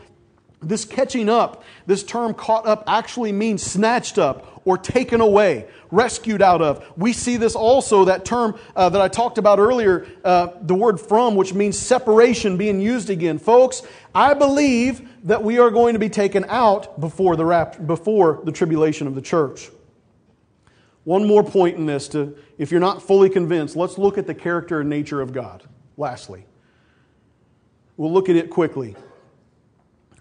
[0.62, 6.41] this catching up, this term caught up, actually means snatched up or taken away, rescued
[6.41, 6.86] out of.
[6.95, 11.00] We see this also, that term uh, that I talked about earlier, uh, the word
[11.00, 13.39] from, which means separation, being used again.
[13.39, 13.82] Folks,
[14.13, 18.52] I believe that we are going to be taken out before the, rap- before the
[18.52, 19.71] tribulation of the church.
[21.04, 24.36] One more point in this, to, if you're not fully convinced, let's look at the
[24.36, 25.63] character and nature of God.
[25.97, 26.45] Lastly,
[27.97, 28.95] we'll look at it quickly.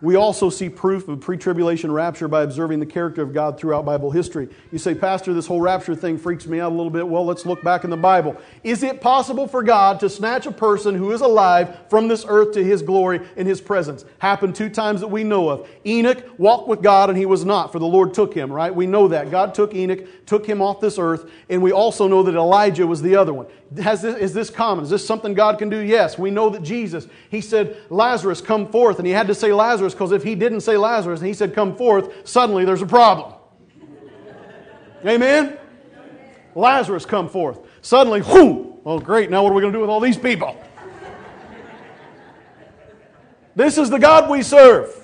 [0.03, 3.85] We also see proof of pre tribulation rapture by observing the character of God throughout
[3.85, 4.49] Bible history.
[4.73, 7.07] You say, Pastor, this whole rapture thing freaks me out a little bit.
[7.07, 8.37] Well, let's look back in the Bible.
[8.65, 12.53] Is it possible for God to snatch a person who is alive from this earth
[12.55, 14.07] to his glory in his presence?
[14.19, 15.69] Happened two times that we know of.
[15.85, 18.75] Enoch walked with God and he was not, for the Lord took him, right?
[18.75, 19.31] We know that.
[19.31, 23.03] God took Enoch, took him off this earth, and we also know that Elijah was
[23.03, 23.47] the other one.
[23.73, 24.85] This, is this common?
[24.85, 25.79] Is this something God can do?
[25.79, 26.19] Yes.
[26.19, 28.99] We know that Jesus, he said, Lazarus, come forth.
[28.99, 31.55] And he had to say Lazarus because if he didn't say Lazarus and he said,
[31.55, 33.35] come forth, suddenly there's a problem.
[35.07, 35.59] Amen?
[36.55, 37.61] Lazarus, come forth.
[37.83, 38.79] Suddenly, whoo!
[38.85, 39.31] Oh, great.
[39.31, 40.57] Now what are we going to do with all these people?
[43.55, 44.97] This is the God we serve.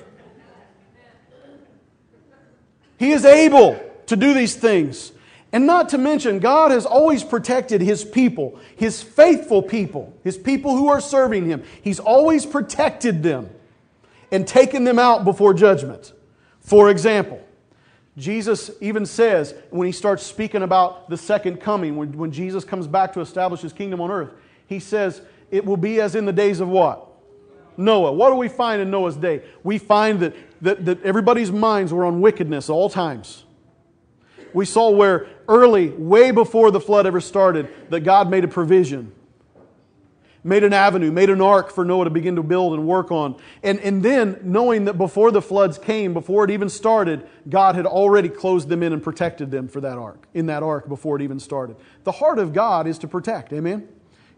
[2.99, 5.13] He is able to do these things.
[5.53, 10.77] And not to mention, God has always protected His people, His faithful people, His people
[10.77, 11.63] who are serving Him.
[11.83, 13.51] He's always protected them
[14.31, 16.13] and taken them out before judgment.
[16.61, 17.43] For example,
[18.17, 22.87] Jesus even says when He starts speaking about the second coming, when, when Jesus comes
[22.87, 24.31] back to establish His kingdom on earth,
[24.67, 27.07] He says, It will be as in the days of what?
[27.77, 28.13] Noah.
[28.13, 29.43] What do we find in Noah's day?
[29.63, 33.45] We find that, that, that everybody's minds were on wickedness all times
[34.57, 39.13] we saw where early, way before the flood ever started, that God made a provision,
[40.47, 43.37] made an avenue, made an ark for Noah to begin to build and work on.
[43.63, 47.85] And, and then, knowing that before the floods came, before it even started, God had
[47.85, 51.23] already closed them in and protected them for that ark, in that ark before it
[51.23, 51.77] even started.
[52.05, 53.89] The heart of God is to protect, amen?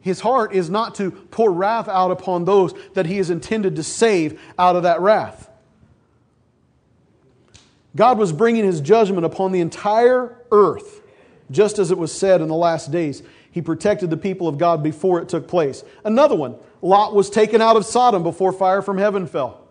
[0.01, 3.83] His heart is not to pour wrath out upon those that he is intended to
[3.83, 5.51] save out of that wrath.
[7.97, 11.03] God was bringing his judgment upon the entire earth,
[11.51, 13.23] just as it was said in the last days.
[13.51, 15.83] He protected the people of God before it took place.
[16.05, 19.69] Another one Lot was taken out of Sodom before fire from heaven fell.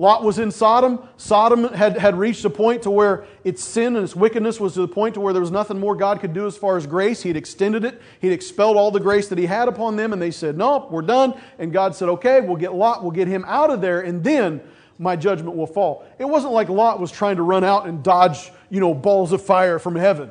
[0.00, 1.08] Lot was in Sodom.
[1.16, 4.80] Sodom had, had reached a point to where its sin and its wickedness was to
[4.80, 7.22] the point to where there was nothing more God could do as far as grace.
[7.22, 8.00] He'd extended it.
[8.20, 11.02] He'd expelled all the grace that he had upon them, and they said, Nope, we're
[11.02, 11.34] done.
[11.58, 14.60] And God said, Okay, we'll get Lot, we'll get him out of there, and then
[14.98, 16.06] my judgment will fall.
[16.18, 19.42] It wasn't like Lot was trying to run out and dodge, you know, balls of
[19.42, 20.30] fire from heaven.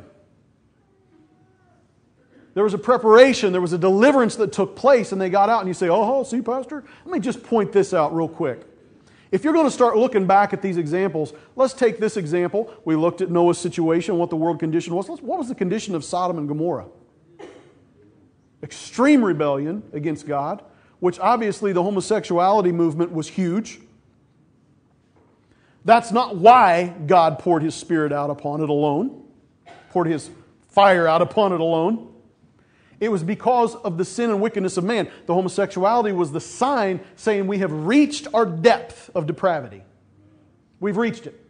[2.58, 5.60] There was a preparation, there was a deliverance that took place, and they got out.
[5.60, 6.84] And you say, Oh, oh see, Pastor?
[7.06, 8.62] Let me just point this out real quick.
[9.32, 12.74] If you're going to start looking back at these examples, let's take this example.
[12.84, 15.08] We looked at Noah's situation, what the world condition was.
[15.08, 16.88] What was the condition of Sodom and Gomorrah?
[18.64, 20.64] Extreme rebellion against God,
[21.00, 23.82] which obviously the homosexuality movement was huge.
[25.86, 29.26] That's not why God poured his spirit out upon it alone,
[29.92, 30.32] poured his
[30.70, 32.16] fire out upon it alone.
[33.00, 35.10] It was because of the sin and wickedness of man.
[35.28, 39.84] The homosexuality was the sign saying we have reached our depth of depravity.
[40.80, 41.44] We've reached it.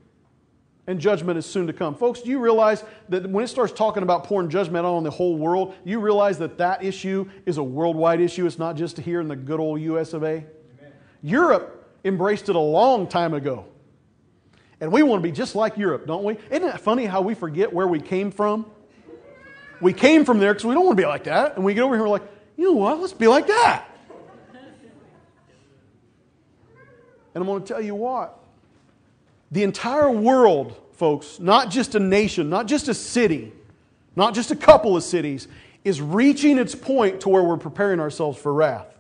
[0.88, 1.96] And judgment is soon to come.
[1.96, 5.38] Folks, do you realize that when it starts talking about pouring judgment on the whole
[5.38, 8.46] world, you realize that that issue is a worldwide issue?
[8.46, 10.28] It's not just here in the good old US of A.
[10.28, 10.48] Amen.
[11.22, 13.66] Europe embraced it a long time ago.
[14.80, 16.38] And we want to be just like Europe, don't we?
[16.50, 18.66] Isn't it funny how we forget where we came from?
[19.82, 21.56] We came from there because we don't want to be like that.
[21.56, 23.00] And we get over here, we're like, you know what?
[23.00, 23.90] Let's be like that.
[27.34, 28.40] And I'm going to tell you what.
[29.52, 33.54] The entire world, folks, not just a nation, not just a city,
[34.16, 35.48] not just a couple of cities,
[35.84, 38.97] is reaching its point to where we're preparing ourselves for wrath.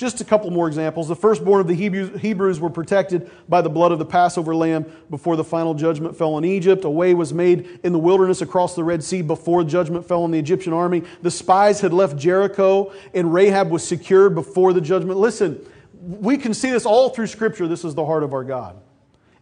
[0.00, 1.08] Just a couple more examples.
[1.08, 5.36] The firstborn of the Hebrews were protected by the blood of the Passover lamb before
[5.36, 6.86] the final judgment fell on Egypt.
[6.86, 10.30] A way was made in the wilderness across the Red Sea before judgment fell on
[10.30, 11.02] the Egyptian army.
[11.20, 15.18] The spies had left Jericho, and Rahab was secured before the judgment.
[15.18, 15.60] Listen,
[16.00, 17.68] we can see this all through Scripture.
[17.68, 18.80] This is the heart of our God.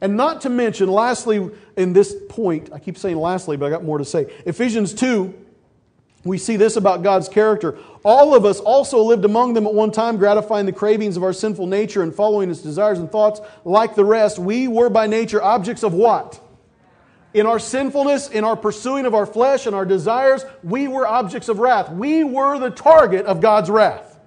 [0.01, 3.85] And not to mention, lastly, in this point, I keep saying lastly, but I got
[3.85, 4.23] more to say.
[4.44, 5.47] Ephesians 2
[6.29, 7.79] we see this about God's character.
[8.05, 11.33] All of us also lived among them at one time, gratifying the cravings of our
[11.33, 13.41] sinful nature and following its desires and thoughts.
[13.64, 16.41] Like the rest, we were by nature objects of what?
[17.35, 21.49] In our sinfulness, in our pursuing of our flesh and our desires, we were objects
[21.49, 21.91] of wrath.
[21.91, 24.19] We were the target of God's wrath.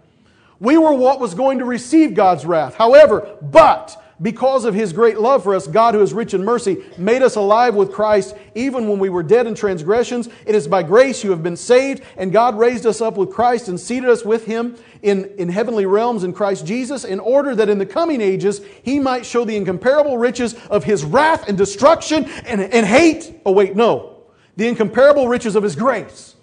[0.60, 2.76] We were what was going to receive God's wrath.
[2.76, 6.84] However, but because of his great love for us, God, who is rich in mercy,
[6.98, 10.30] made us alive with Christ even when we were dead in transgressions.
[10.46, 13.68] It is by grace you have been saved, and God raised us up with Christ
[13.68, 17.70] and seated us with him in, in heavenly realms in Christ Jesus, in order that
[17.70, 22.26] in the coming ages he might show the incomparable riches of his wrath and destruction
[22.45, 23.41] and, and hate.
[23.45, 24.24] Oh, wait, no.
[24.56, 26.36] The incomparable riches of his grace.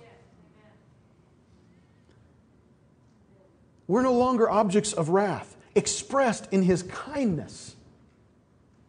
[3.86, 5.56] We're no longer objects of wrath.
[5.78, 7.76] expressed in his kindness.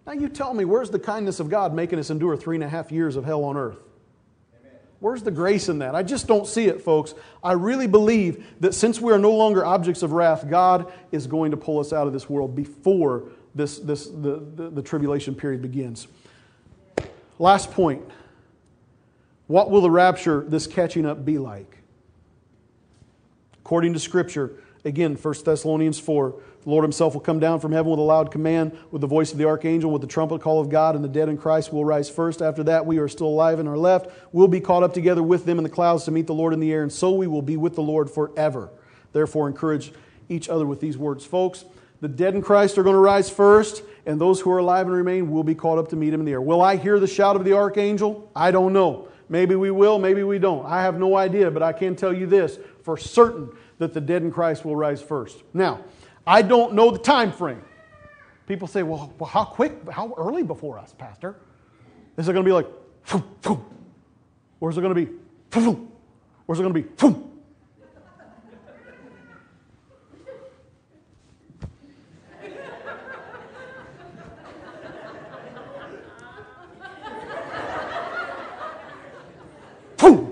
[0.10, 2.68] Now, you tell me, where's the kindness of God making us endure three and a
[2.68, 3.78] half years of hell on earth?
[5.00, 5.94] Where's the grace in that?
[5.94, 7.14] I just don't see it, folks.
[7.44, 11.52] I really believe that since we are no longer objects of wrath, God is going
[11.52, 15.62] to pull us out of this world before this, this, the, the, the tribulation period
[15.62, 16.08] begins.
[17.38, 18.02] Last point.
[19.46, 21.78] What will the rapture, this catching up, be like?
[23.60, 24.54] According to Scripture,
[24.84, 26.34] again, 1 Thessalonians 4,
[26.64, 29.32] the Lord himself will come down from heaven with a loud command, with the voice
[29.32, 31.86] of the archangel, with the trumpet call of God, and the dead in Christ will
[31.86, 32.42] rise first.
[32.42, 34.12] After that, we are still alive and are left.
[34.34, 36.60] We'll be caught up together with them in the clouds to meet the Lord in
[36.60, 38.70] the air, and so we will be with the Lord forever.
[39.14, 39.94] Therefore, encourage
[40.28, 41.26] each other with these words.
[41.26, 41.66] Folks,
[42.02, 44.96] the dead in Christ are going to rise first, and those who are alive and
[44.96, 46.42] remain will be caught up to meet him in the air.
[46.42, 48.30] Will I hear the shout of the archangel?
[48.36, 49.08] I don't know.
[49.30, 50.66] Maybe we will, maybe we don't.
[50.66, 54.24] I have no idea, but I can tell you this for certain that the dead
[54.24, 55.44] in Christ will rise first.
[55.54, 55.82] Now,
[56.30, 57.64] I don't know the time frame.
[58.46, 61.36] People say, well, well how quick, how early before us, Pastor?
[62.18, 62.68] Is it going to be like,
[64.60, 65.12] or is it going to be,
[65.56, 66.88] or is it going to be,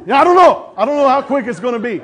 [0.06, 0.74] Yeah, I don't know.
[0.78, 2.04] I don't know how quick it's going to be.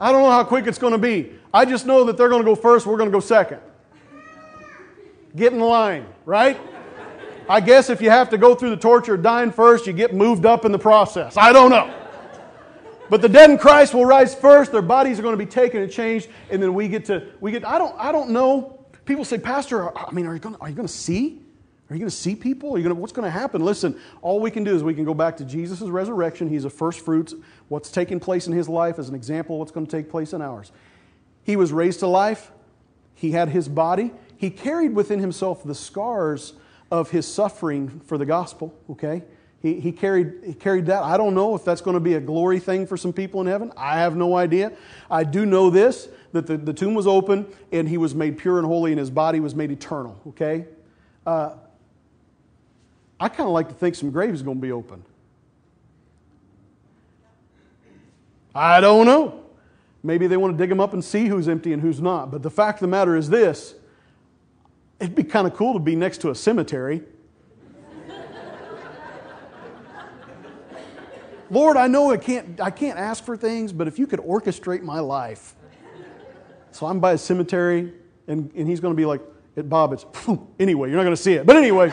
[0.00, 1.32] I don't know how quick it's going to be.
[1.52, 3.60] I just know that they're going to go first, we're going to go second.
[5.34, 6.58] Get in line, right?
[7.48, 10.14] I guess if you have to go through the torture of dying first, you get
[10.14, 11.36] moved up in the process.
[11.36, 11.94] I don't know.
[13.10, 15.82] But the dead in Christ will rise first, their bodies are going to be taken
[15.82, 18.86] and changed, and then we get to we get I don't I don't know.
[19.06, 21.40] People say, Pastor, I mean, are you going to, are you going to see?
[21.90, 22.74] Are you going to see people?
[22.74, 23.64] Are you going to, what's going to happen?
[23.64, 26.48] Listen, all we can do is we can go back to Jesus' resurrection.
[26.48, 27.34] He's a first fruits.
[27.68, 30.34] What's taking place in his life is an example of what's going to take place
[30.34, 30.70] in ours.
[31.44, 32.52] He was raised to life.
[33.14, 34.12] He had his body.
[34.36, 36.52] He carried within himself the scars
[36.90, 39.22] of his suffering for the gospel, okay?
[39.60, 41.02] He, he, carried, he carried that.
[41.02, 43.46] I don't know if that's going to be a glory thing for some people in
[43.46, 43.72] heaven.
[43.76, 44.72] I have no idea.
[45.10, 48.58] I do know this that the, the tomb was open and he was made pure
[48.58, 50.66] and holy and his body was made eternal, okay?
[51.26, 51.54] Uh,
[53.20, 55.04] I kind of like to think some graves are going to be open.
[58.54, 59.44] I don't know.
[60.02, 62.30] Maybe they want to dig them up and see who's empty and who's not.
[62.30, 63.74] But the fact of the matter is this
[65.00, 67.02] it'd be kind of cool to be next to a cemetery.
[71.50, 74.82] Lord, I know I can't, I can't ask for things, but if you could orchestrate
[74.82, 75.54] my life.
[76.72, 77.92] So I'm by a cemetery,
[78.26, 79.20] and, and he's going to be like,
[79.56, 80.04] Bob, it's
[80.60, 81.46] anyway, you're not going to see it.
[81.46, 81.92] But anyway.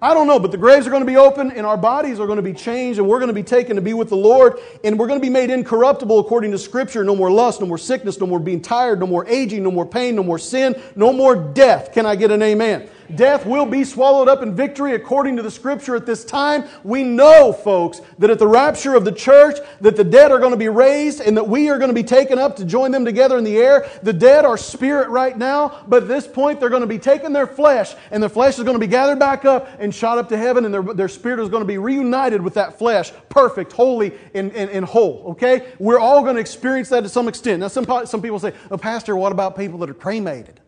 [0.00, 2.26] I don't know, but the graves are going to be open and our bodies are
[2.26, 4.60] going to be changed and we're going to be taken to be with the Lord
[4.84, 7.02] and we're going to be made incorruptible according to Scripture.
[7.02, 9.84] No more lust, no more sickness, no more being tired, no more aging, no more
[9.84, 11.92] pain, no more sin, no more death.
[11.92, 12.88] Can I get an amen?
[13.14, 16.64] Death will be swallowed up in victory according to the scripture at this time.
[16.84, 20.50] We know, folks, that at the rapture of the church, that the dead are going
[20.50, 23.04] to be raised and that we are going to be taken up to join them
[23.04, 23.88] together in the air.
[24.02, 27.32] The dead are spirit right now, but at this point they're going to be taking
[27.32, 30.28] their flesh and their flesh is going to be gathered back up and shot up
[30.28, 33.72] to heaven and their, their spirit is going to be reunited with that flesh, perfect,
[33.72, 35.24] holy, and, and, and whole.
[35.28, 35.72] Okay?
[35.78, 37.60] We're all going to experience that to some extent.
[37.60, 40.60] Now, some, some people say, oh, Pastor, what about people that are cremated?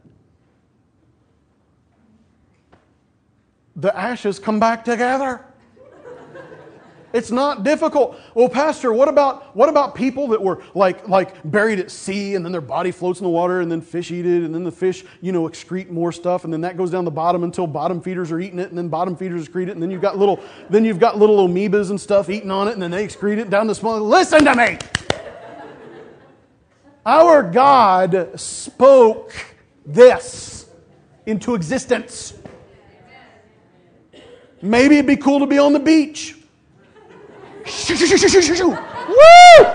[3.81, 5.45] The ashes come back together.
[7.13, 8.21] It's not difficult.
[8.35, 12.45] Well, Pastor, what about what about people that were like like buried at sea and
[12.45, 14.71] then their body floats in the water and then fish eat it and then the
[14.71, 18.01] fish, you know, excrete more stuff and then that goes down the bottom until bottom
[18.01, 20.41] feeders are eating it and then bottom feeders excrete it and then you've got little
[20.69, 23.51] then you've got little amoebas and stuff eating on it and then they excrete it
[23.51, 24.79] down the small Listen to me.
[27.05, 29.35] Our God spoke
[29.85, 30.67] this
[31.27, 32.40] into existence.
[34.63, 36.37] Maybe it'd be cool to be on the beach.
[38.69, 39.67] Woo!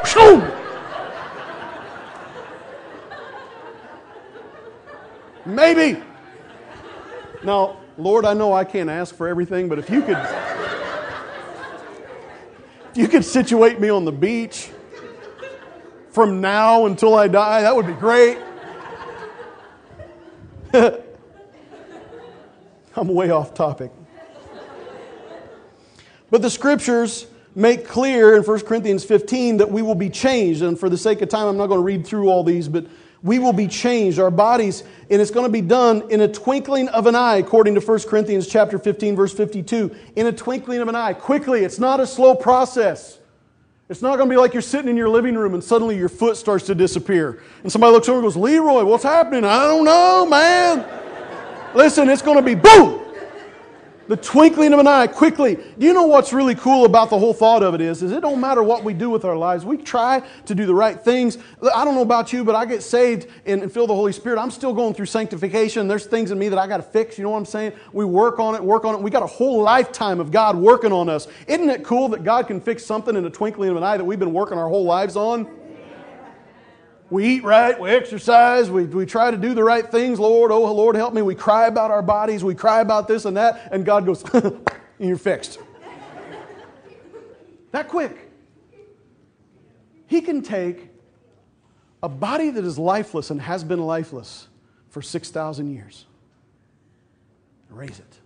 [5.45, 6.01] Maybe.
[7.43, 10.17] Now, Lord, I know I can't ask for everything, but if you could
[12.91, 14.69] if you could situate me on the beach
[16.09, 18.37] from now until I die, that would be great.
[22.95, 23.91] I'm way off topic.
[26.29, 30.61] But the scriptures make clear in 1 Corinthians 15 that we will be changed.
[30.61, 32.85] And for the sake of time, I'm not going to read through all these, but
[33.23, 34.19] we will be changed.
[34.19, 37.75] Our bodies, and it's going to be done in a twinkling of an eye, according
[37.75, 39.95] to 1 Corinthians chapter 15, verse 52.
[40.15, 41.13] In a twinkling of an eye.
[41.13, 43.19] Quickly, it's not a slow process.
[43.87, 46.09] It's not going to be like you're sitting in your living room and suddenly your
[46.09, 47.43] foot starts to disappear.
[47.61, 49.45] And somebody looks over and goes, Leroy, what's happening?
[49.45, 51.73] I don't know, man.
[51.75, 53.04] Listen, it's going to be boom
[54.07, 55.57] the twinkling of an eye quickly.
[55.77, 58.39] You know what's really cool about the whole thought of it is is it don't
[58.39, 59.65] matter what we do with our lives.
[59.65, 61.37] We try to do the right things.
[61.73, 64.39] I don't know about you but i get saved and, and feel the holy spirit.
[64.39, 65.87] I'm still going through sanctification.
[65.87, 67.17] There's things in me that i got to fix.
[67.17, 67.73] You know what i'm saying?
[67.93, 69.01] We work on it work on it.
[69.01, 71.27] We got a whole lifetime of god working on us.
[71.47, 74.05] Isn't it cool that god can fix something in a twinkling of an eye that
[74.05, 75.47] we've been working our whole lives on
[77.09, 80.19] we eat right, we exercise, we, we try to do the right things.
[80.19, 81.21] Lord, oh Lord, help me.
[81.21, 84.67] We cry about our bodies, we cry about this and that, and God goes, and
[84.99, 85.59] you're fixed.
[87.71, 88.31] that quick.
[90.07, 90.89] He can take
[92.01, 94.47] a body that is lifeless and has been lifeless
[94.89, 96.05] for 6,000 years
[97.69, 98.19] and raise it.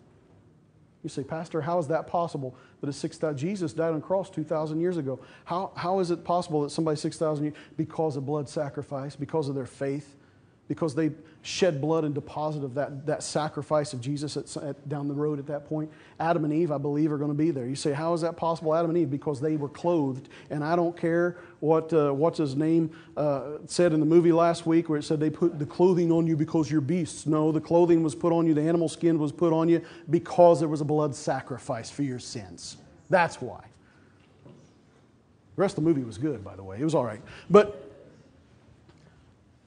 [1.04, 2.56] You say, Pastor, how is that possible?
[2.82, 5.20] That a 6,000, Jesus died on the cross 2,000 years ago.
[5.46, 7.56] How, how is it possible that somebody 6,000 years?
[7.78, 10.16] Because of blood sacrifice, because of their faith,
[10.70, 11.10] because they
[11.42, 15.40] shed blood in deposit of that, that sacrifice of Jesus at, at, down the road
[15.40, 15.92] at that point.
[16.20, 17.66] Adam and Eve, I believe, are going to be there.
[17.66, 19.10] You say, how is that possible, Adam and Eve?
[19.10, 20.30] Because they were clothed.
[20.52, 24.68] And I don't care what, uh, what's his name uh, said in the movie last
[24.68, 27.26] week where it said they put the clothing on you because you're beasts.
[27.26, 30.60] No, the clothing was put on you, the animal skin was put on you because
[30.60, 32.78] there was a blood sacrifice for your sins.
[33.10, 33.64] That's why.
[34.46, 36.78] The rest of the movie was good, by the way.
[36.80, 37.22] It was all right.
[37.50, 37.89] But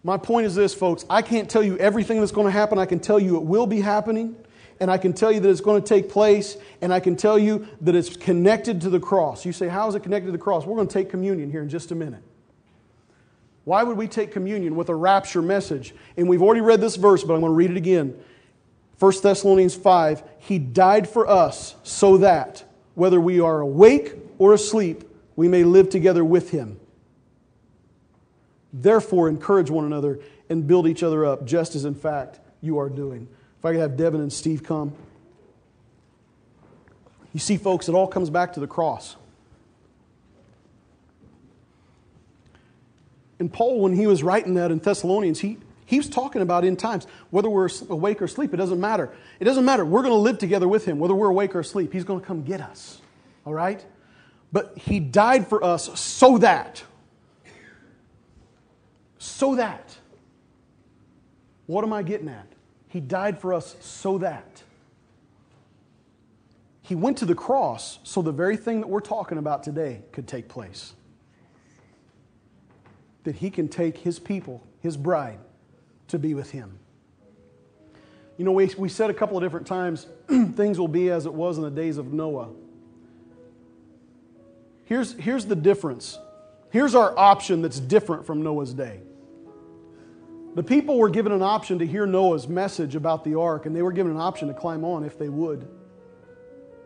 [0.05, 1.05] my point is this, folks.
[1.09, 2.79] I can't tell you everything that's going to happen.
[2.79, 4.35] I can tell you it will be happening,
[4.81, 7.39] and I can tell you that it's going to take place, and I can tell
[7.39, 9.47] you that it's connected to the cross.
[9.47, 10.67] You say, How is it connected to the cross?
[10.67, 12.23] We're going to take communion here in just a minute.
[13.65, 15.95] Why would we take communion with a rapture message?
[16.17, 18.19] And we've already read this verse, but I'm going to read it again.
[18.99, 25.05] 1 Thessalonians 5 He died for us so that, whether we are awake or asleep,
[25.37, 26.81] we may live together with Him.
[28.73, 32.89] Therefore, encourage one another and build each other up, just as in fact you are
[32.89, 33.29] doing.
[33.59, 34.95] If I could have Devin and Steve come.
[37.33, 39.17] You see, folks, it all comes back to the cross.
[43.39, 46.77] And Paul, when he was writing that in Thessalonians, he, he was talking about in
[46.77, 49.13] times, whether we're awake or asleep, it doesn't matter.
[49.41, 49.85] It doesn't matter.
[49.85, 51.93] We're going to live together with him, whether we're awake or asleep.
[51.93, 53.01] He's going to come get us.
[53.45, 53.85] All right?
[54.53, 56.85] But he died for us so that
[59.23, 59.97] so that.
[61.67, 62.47] What am I getting at?
[62.89, 64.63] He died for us so that.
[66.83, 70.27] He went to the cross so the very thing that we're talking about today could
[70.27, 70.93] take place.
[73.23, 75.39] That he can take his people, his bride,
[76.09, 76.79] to be with him.
[78.37, 81.33] You know, we, we said a couple of different times things will be as it
[81.33, 82.49] was in the days of Noah.
[84.87, 86.19] Here's, here's the difference.
[86.71, 89.01] Here's our option that's different from Noah's day.
[90.55, 93.81] The people were given an option to hear Noah's message about the ark, and they
[93.81, 95.67] were given an option to climb on if they would.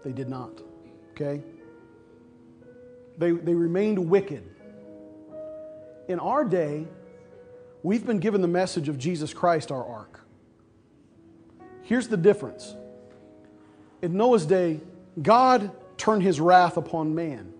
[0.04, 0.60] They did not.
[1.12, 1.42] Okay?
[3.18, 4.48] They, they remained wicked.
[6.08, 6.86] In our day,
[7.82, 10.20] we've been given the message of Jesus Christ, our ark.
[11.82, 12.76] Here's the difference.
[14.00, 14.80] In Noah's day,
[15.20, 17.52] God turned his wrath upon man.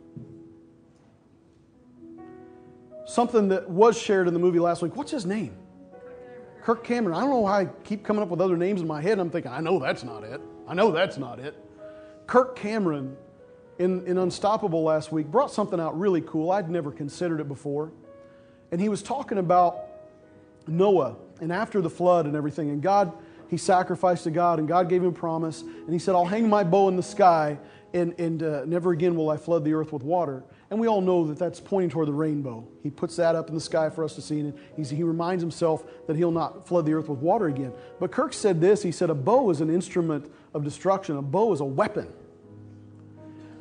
[3.07, 4.95] Something that was shared in the movie last week.
[4.95, 5.57] What's his name?
[6.67, 7.17] Kirk Cameron.
[7.17, 9.21] I don't know why I keep coming up with other names in my head.
[9.21, 10.41] I'm thinking, I know that's not it.
[10.67, 11.55] I know that's not it.
[12.27, 13.17] Kirk Cameron
[13.79, 16.51] in, in Unstoppable last week brought something out really cool.
[16.51, 17.93] I'd never considered it before.
[18.73, 19.79] And he was talking about
[20.67, 22.71] Noah and after the flood and everything.
[22.71, 23.13] And God,
[23.49, 25.63] he sacrificed to God, and God gave him a promise.
[25.63, 27.61] And he said, I'll hang my bow in the sky,
[27.95, 30.43] and, and uh, never again will I flood the earth with water.
[30.71, 32.67] And we all know that that's pointing toward the rainbow.
[32.83, 35.85] He puts that up in the sky for us to see, and he reminds himself
[36.09, 37.73] that he'll not flood the earth with water again.
[38.01, 41.53] But Kirk said this he said, A bow is an instrument of destruction, a bow
[41.53, 42.13] is a weapon.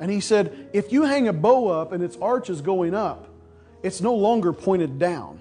[0.00, 3.28] And he said, If you hang a bow up and its arch is going up,
[3.82, 5.40] it's no longer pointed down.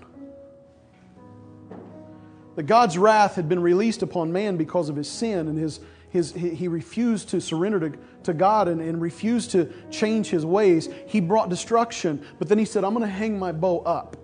[2.56, 5.80] That God's wrath had been released upon man because of his sin and his
[6.16, 10.90] his, he refused to surrender to, to God and, and refused to change his ways.
[11.08, 14.16] He brought destruction, but then he said, I'm going to hang my bow up.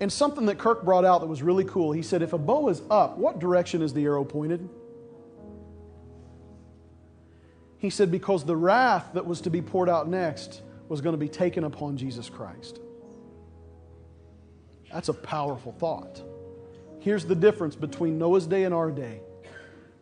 [0.00, 2.70] And something that Kirk brought out that was really cool, he said, if a bow
[2.70, 4.66] is up, what direction is the arrow pointed?
[7.76, 11.18] He said, because the wrath that was to be poured out next was going to
[11.18, 12.80] be taken upon Jesus Christ.
[14.90, 16.22] That's a powerful thought.
[17.00, 19.20] Here's the difference between Noah's day and our day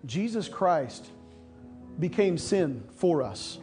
[0.07, 1.07] Jesus Christ
[1.99, 3.59] became sin for us.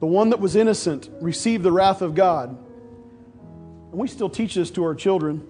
[0.00, 2.50] the one that was innocent, received the wrath of God.
[3.90, 5.46] And we still teach this to our children.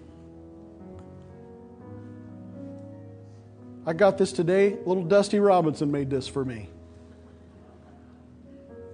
[3.84, 4.76] I got this today.
[4.84, 6.70] Little Dusty Robinson made this for me.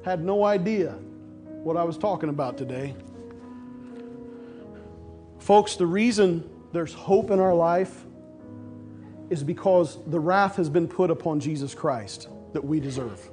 [0.05, 0.93] Had no idea
[1.63, 2.95] what I was talking about today.
[5.39, 8.05] Folks, the reason there's hope in our life
[9.33, 13.31] is because the wrath has been put upon Jesus Christ that we deserve.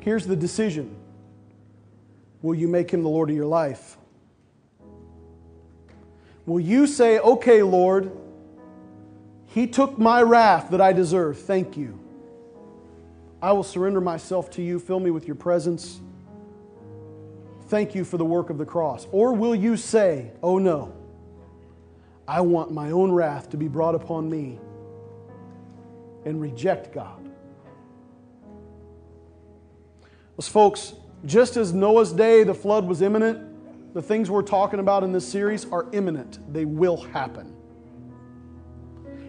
[0.00, 0.96] Here's the decision
[2.40, 3.98] Will you make him the Lord of your life?
[6.46, 8.10] Will you say, Okay, Lord,
[9.44, 11.38] he took my wrath that I deserve.
[11.38, 12.00] Thank you.
[13.42, 14.78] I will surrender myself to you.
[14.78, 16.00] Fill me with your presence.
[17.68, 19.06] Thank you for the work of the cross.
[19.12, 20.95] Or will you say, Oh no,
[22.28, 24.58] I want my own wrath to be brought upon me
[26.24, 27.24] and reject God?
[30.36, 35.02] Well, folks, just as Noah's day, the flood was imminent, the things we're talking about
[35.02, 36.52] in this series are imminent.
[36.52, 37.54] They will happen.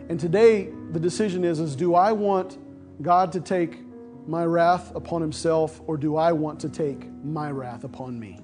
[0.09, 2.57] And today, the decision is, is do I want
[3.01, 3.79] God to take
[4.27, 8.39] my wrath upon himself, or do I want to take my wrath upon me?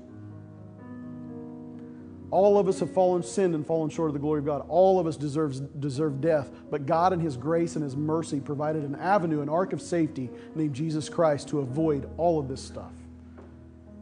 [2.33, 4.65] All of us have fallen, sinned, and fallen short of the glory of God.
[4.67, 6.49] All of us deserves, deserve death.
[6.71, 10.31] But God, in His grace and His mercy, provided an avenue, an ark of safety
[10.55, 12.91] named Jesus Christ to avoid all of this stuff.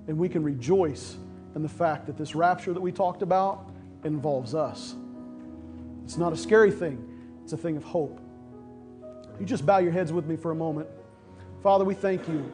[0.07, 1.17] And we can rejoice
[1.55, 3.69] in the fact that this rapture that we talked about
[4.05, 4.95] involves us.
[6.05, 7.05] It's not a scary thing,
[7.43, 8.17] it's a thing of hope.
[9.41, 10.88] You just bow your heads with me for a moment.
[11.61, 12.49] Father, we thank you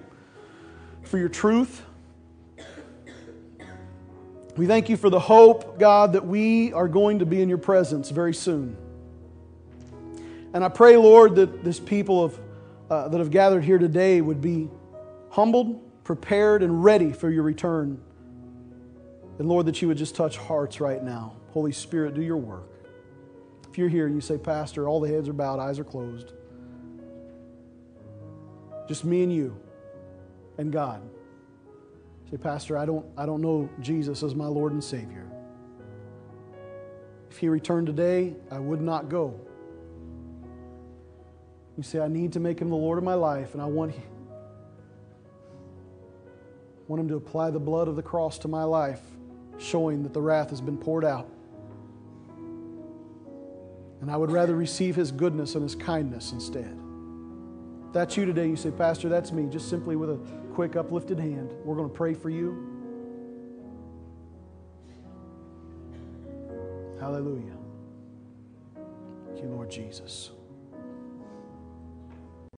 [1.04, 1.84] for your truth.
[4.58, 7.60] We thank you for the hope, God, that we are going to be in your
[7.60, 8.76] presence very soon.
[10.52, 12.40] And I pray, Lord, that this people of,
[12.90, 14.68] uh, that have gathered here today would be
[15.30, 18.02] humbled, prepared, and ready for your return.
[19.38, 21.36] And Lord, that you would just touch hearts right now.
[21.52, 22.72] Holy Spirit, do your work.
[23.70, 26.34] If you're here and you say, Pastor, all the heads are bowed, eyes are closed,
[28.88, 29.56] just me and you
[30.58, 31.08] and God.
[32.30, 35.26] Say, Pastor, I don't, I don't know Jesus as my Lord and Savior.
[37.30, 39.40] If He returned today, I would not go.
[41.78, 43.96] You say, I need to make Him the Lord of my life, and I want,
[46.88, 49.02] want Him to apply the blood of the cross to my life,
[49.58, 51.30] showing that the wrath has been poured out.
[54.02, 56.78] And I would rather receive His goodness and His kindness instead.
[57.88, 60.20] If that's you today, you say, Pastor, that's me, just simply with a
[60.58, 61.54] quick uplifted hand.
[61.64, 62.66] We're going to pray for you.
[67.00, 67.54] Hallelujah.
[69.28, 70.32] Thank you, Lord Jesus.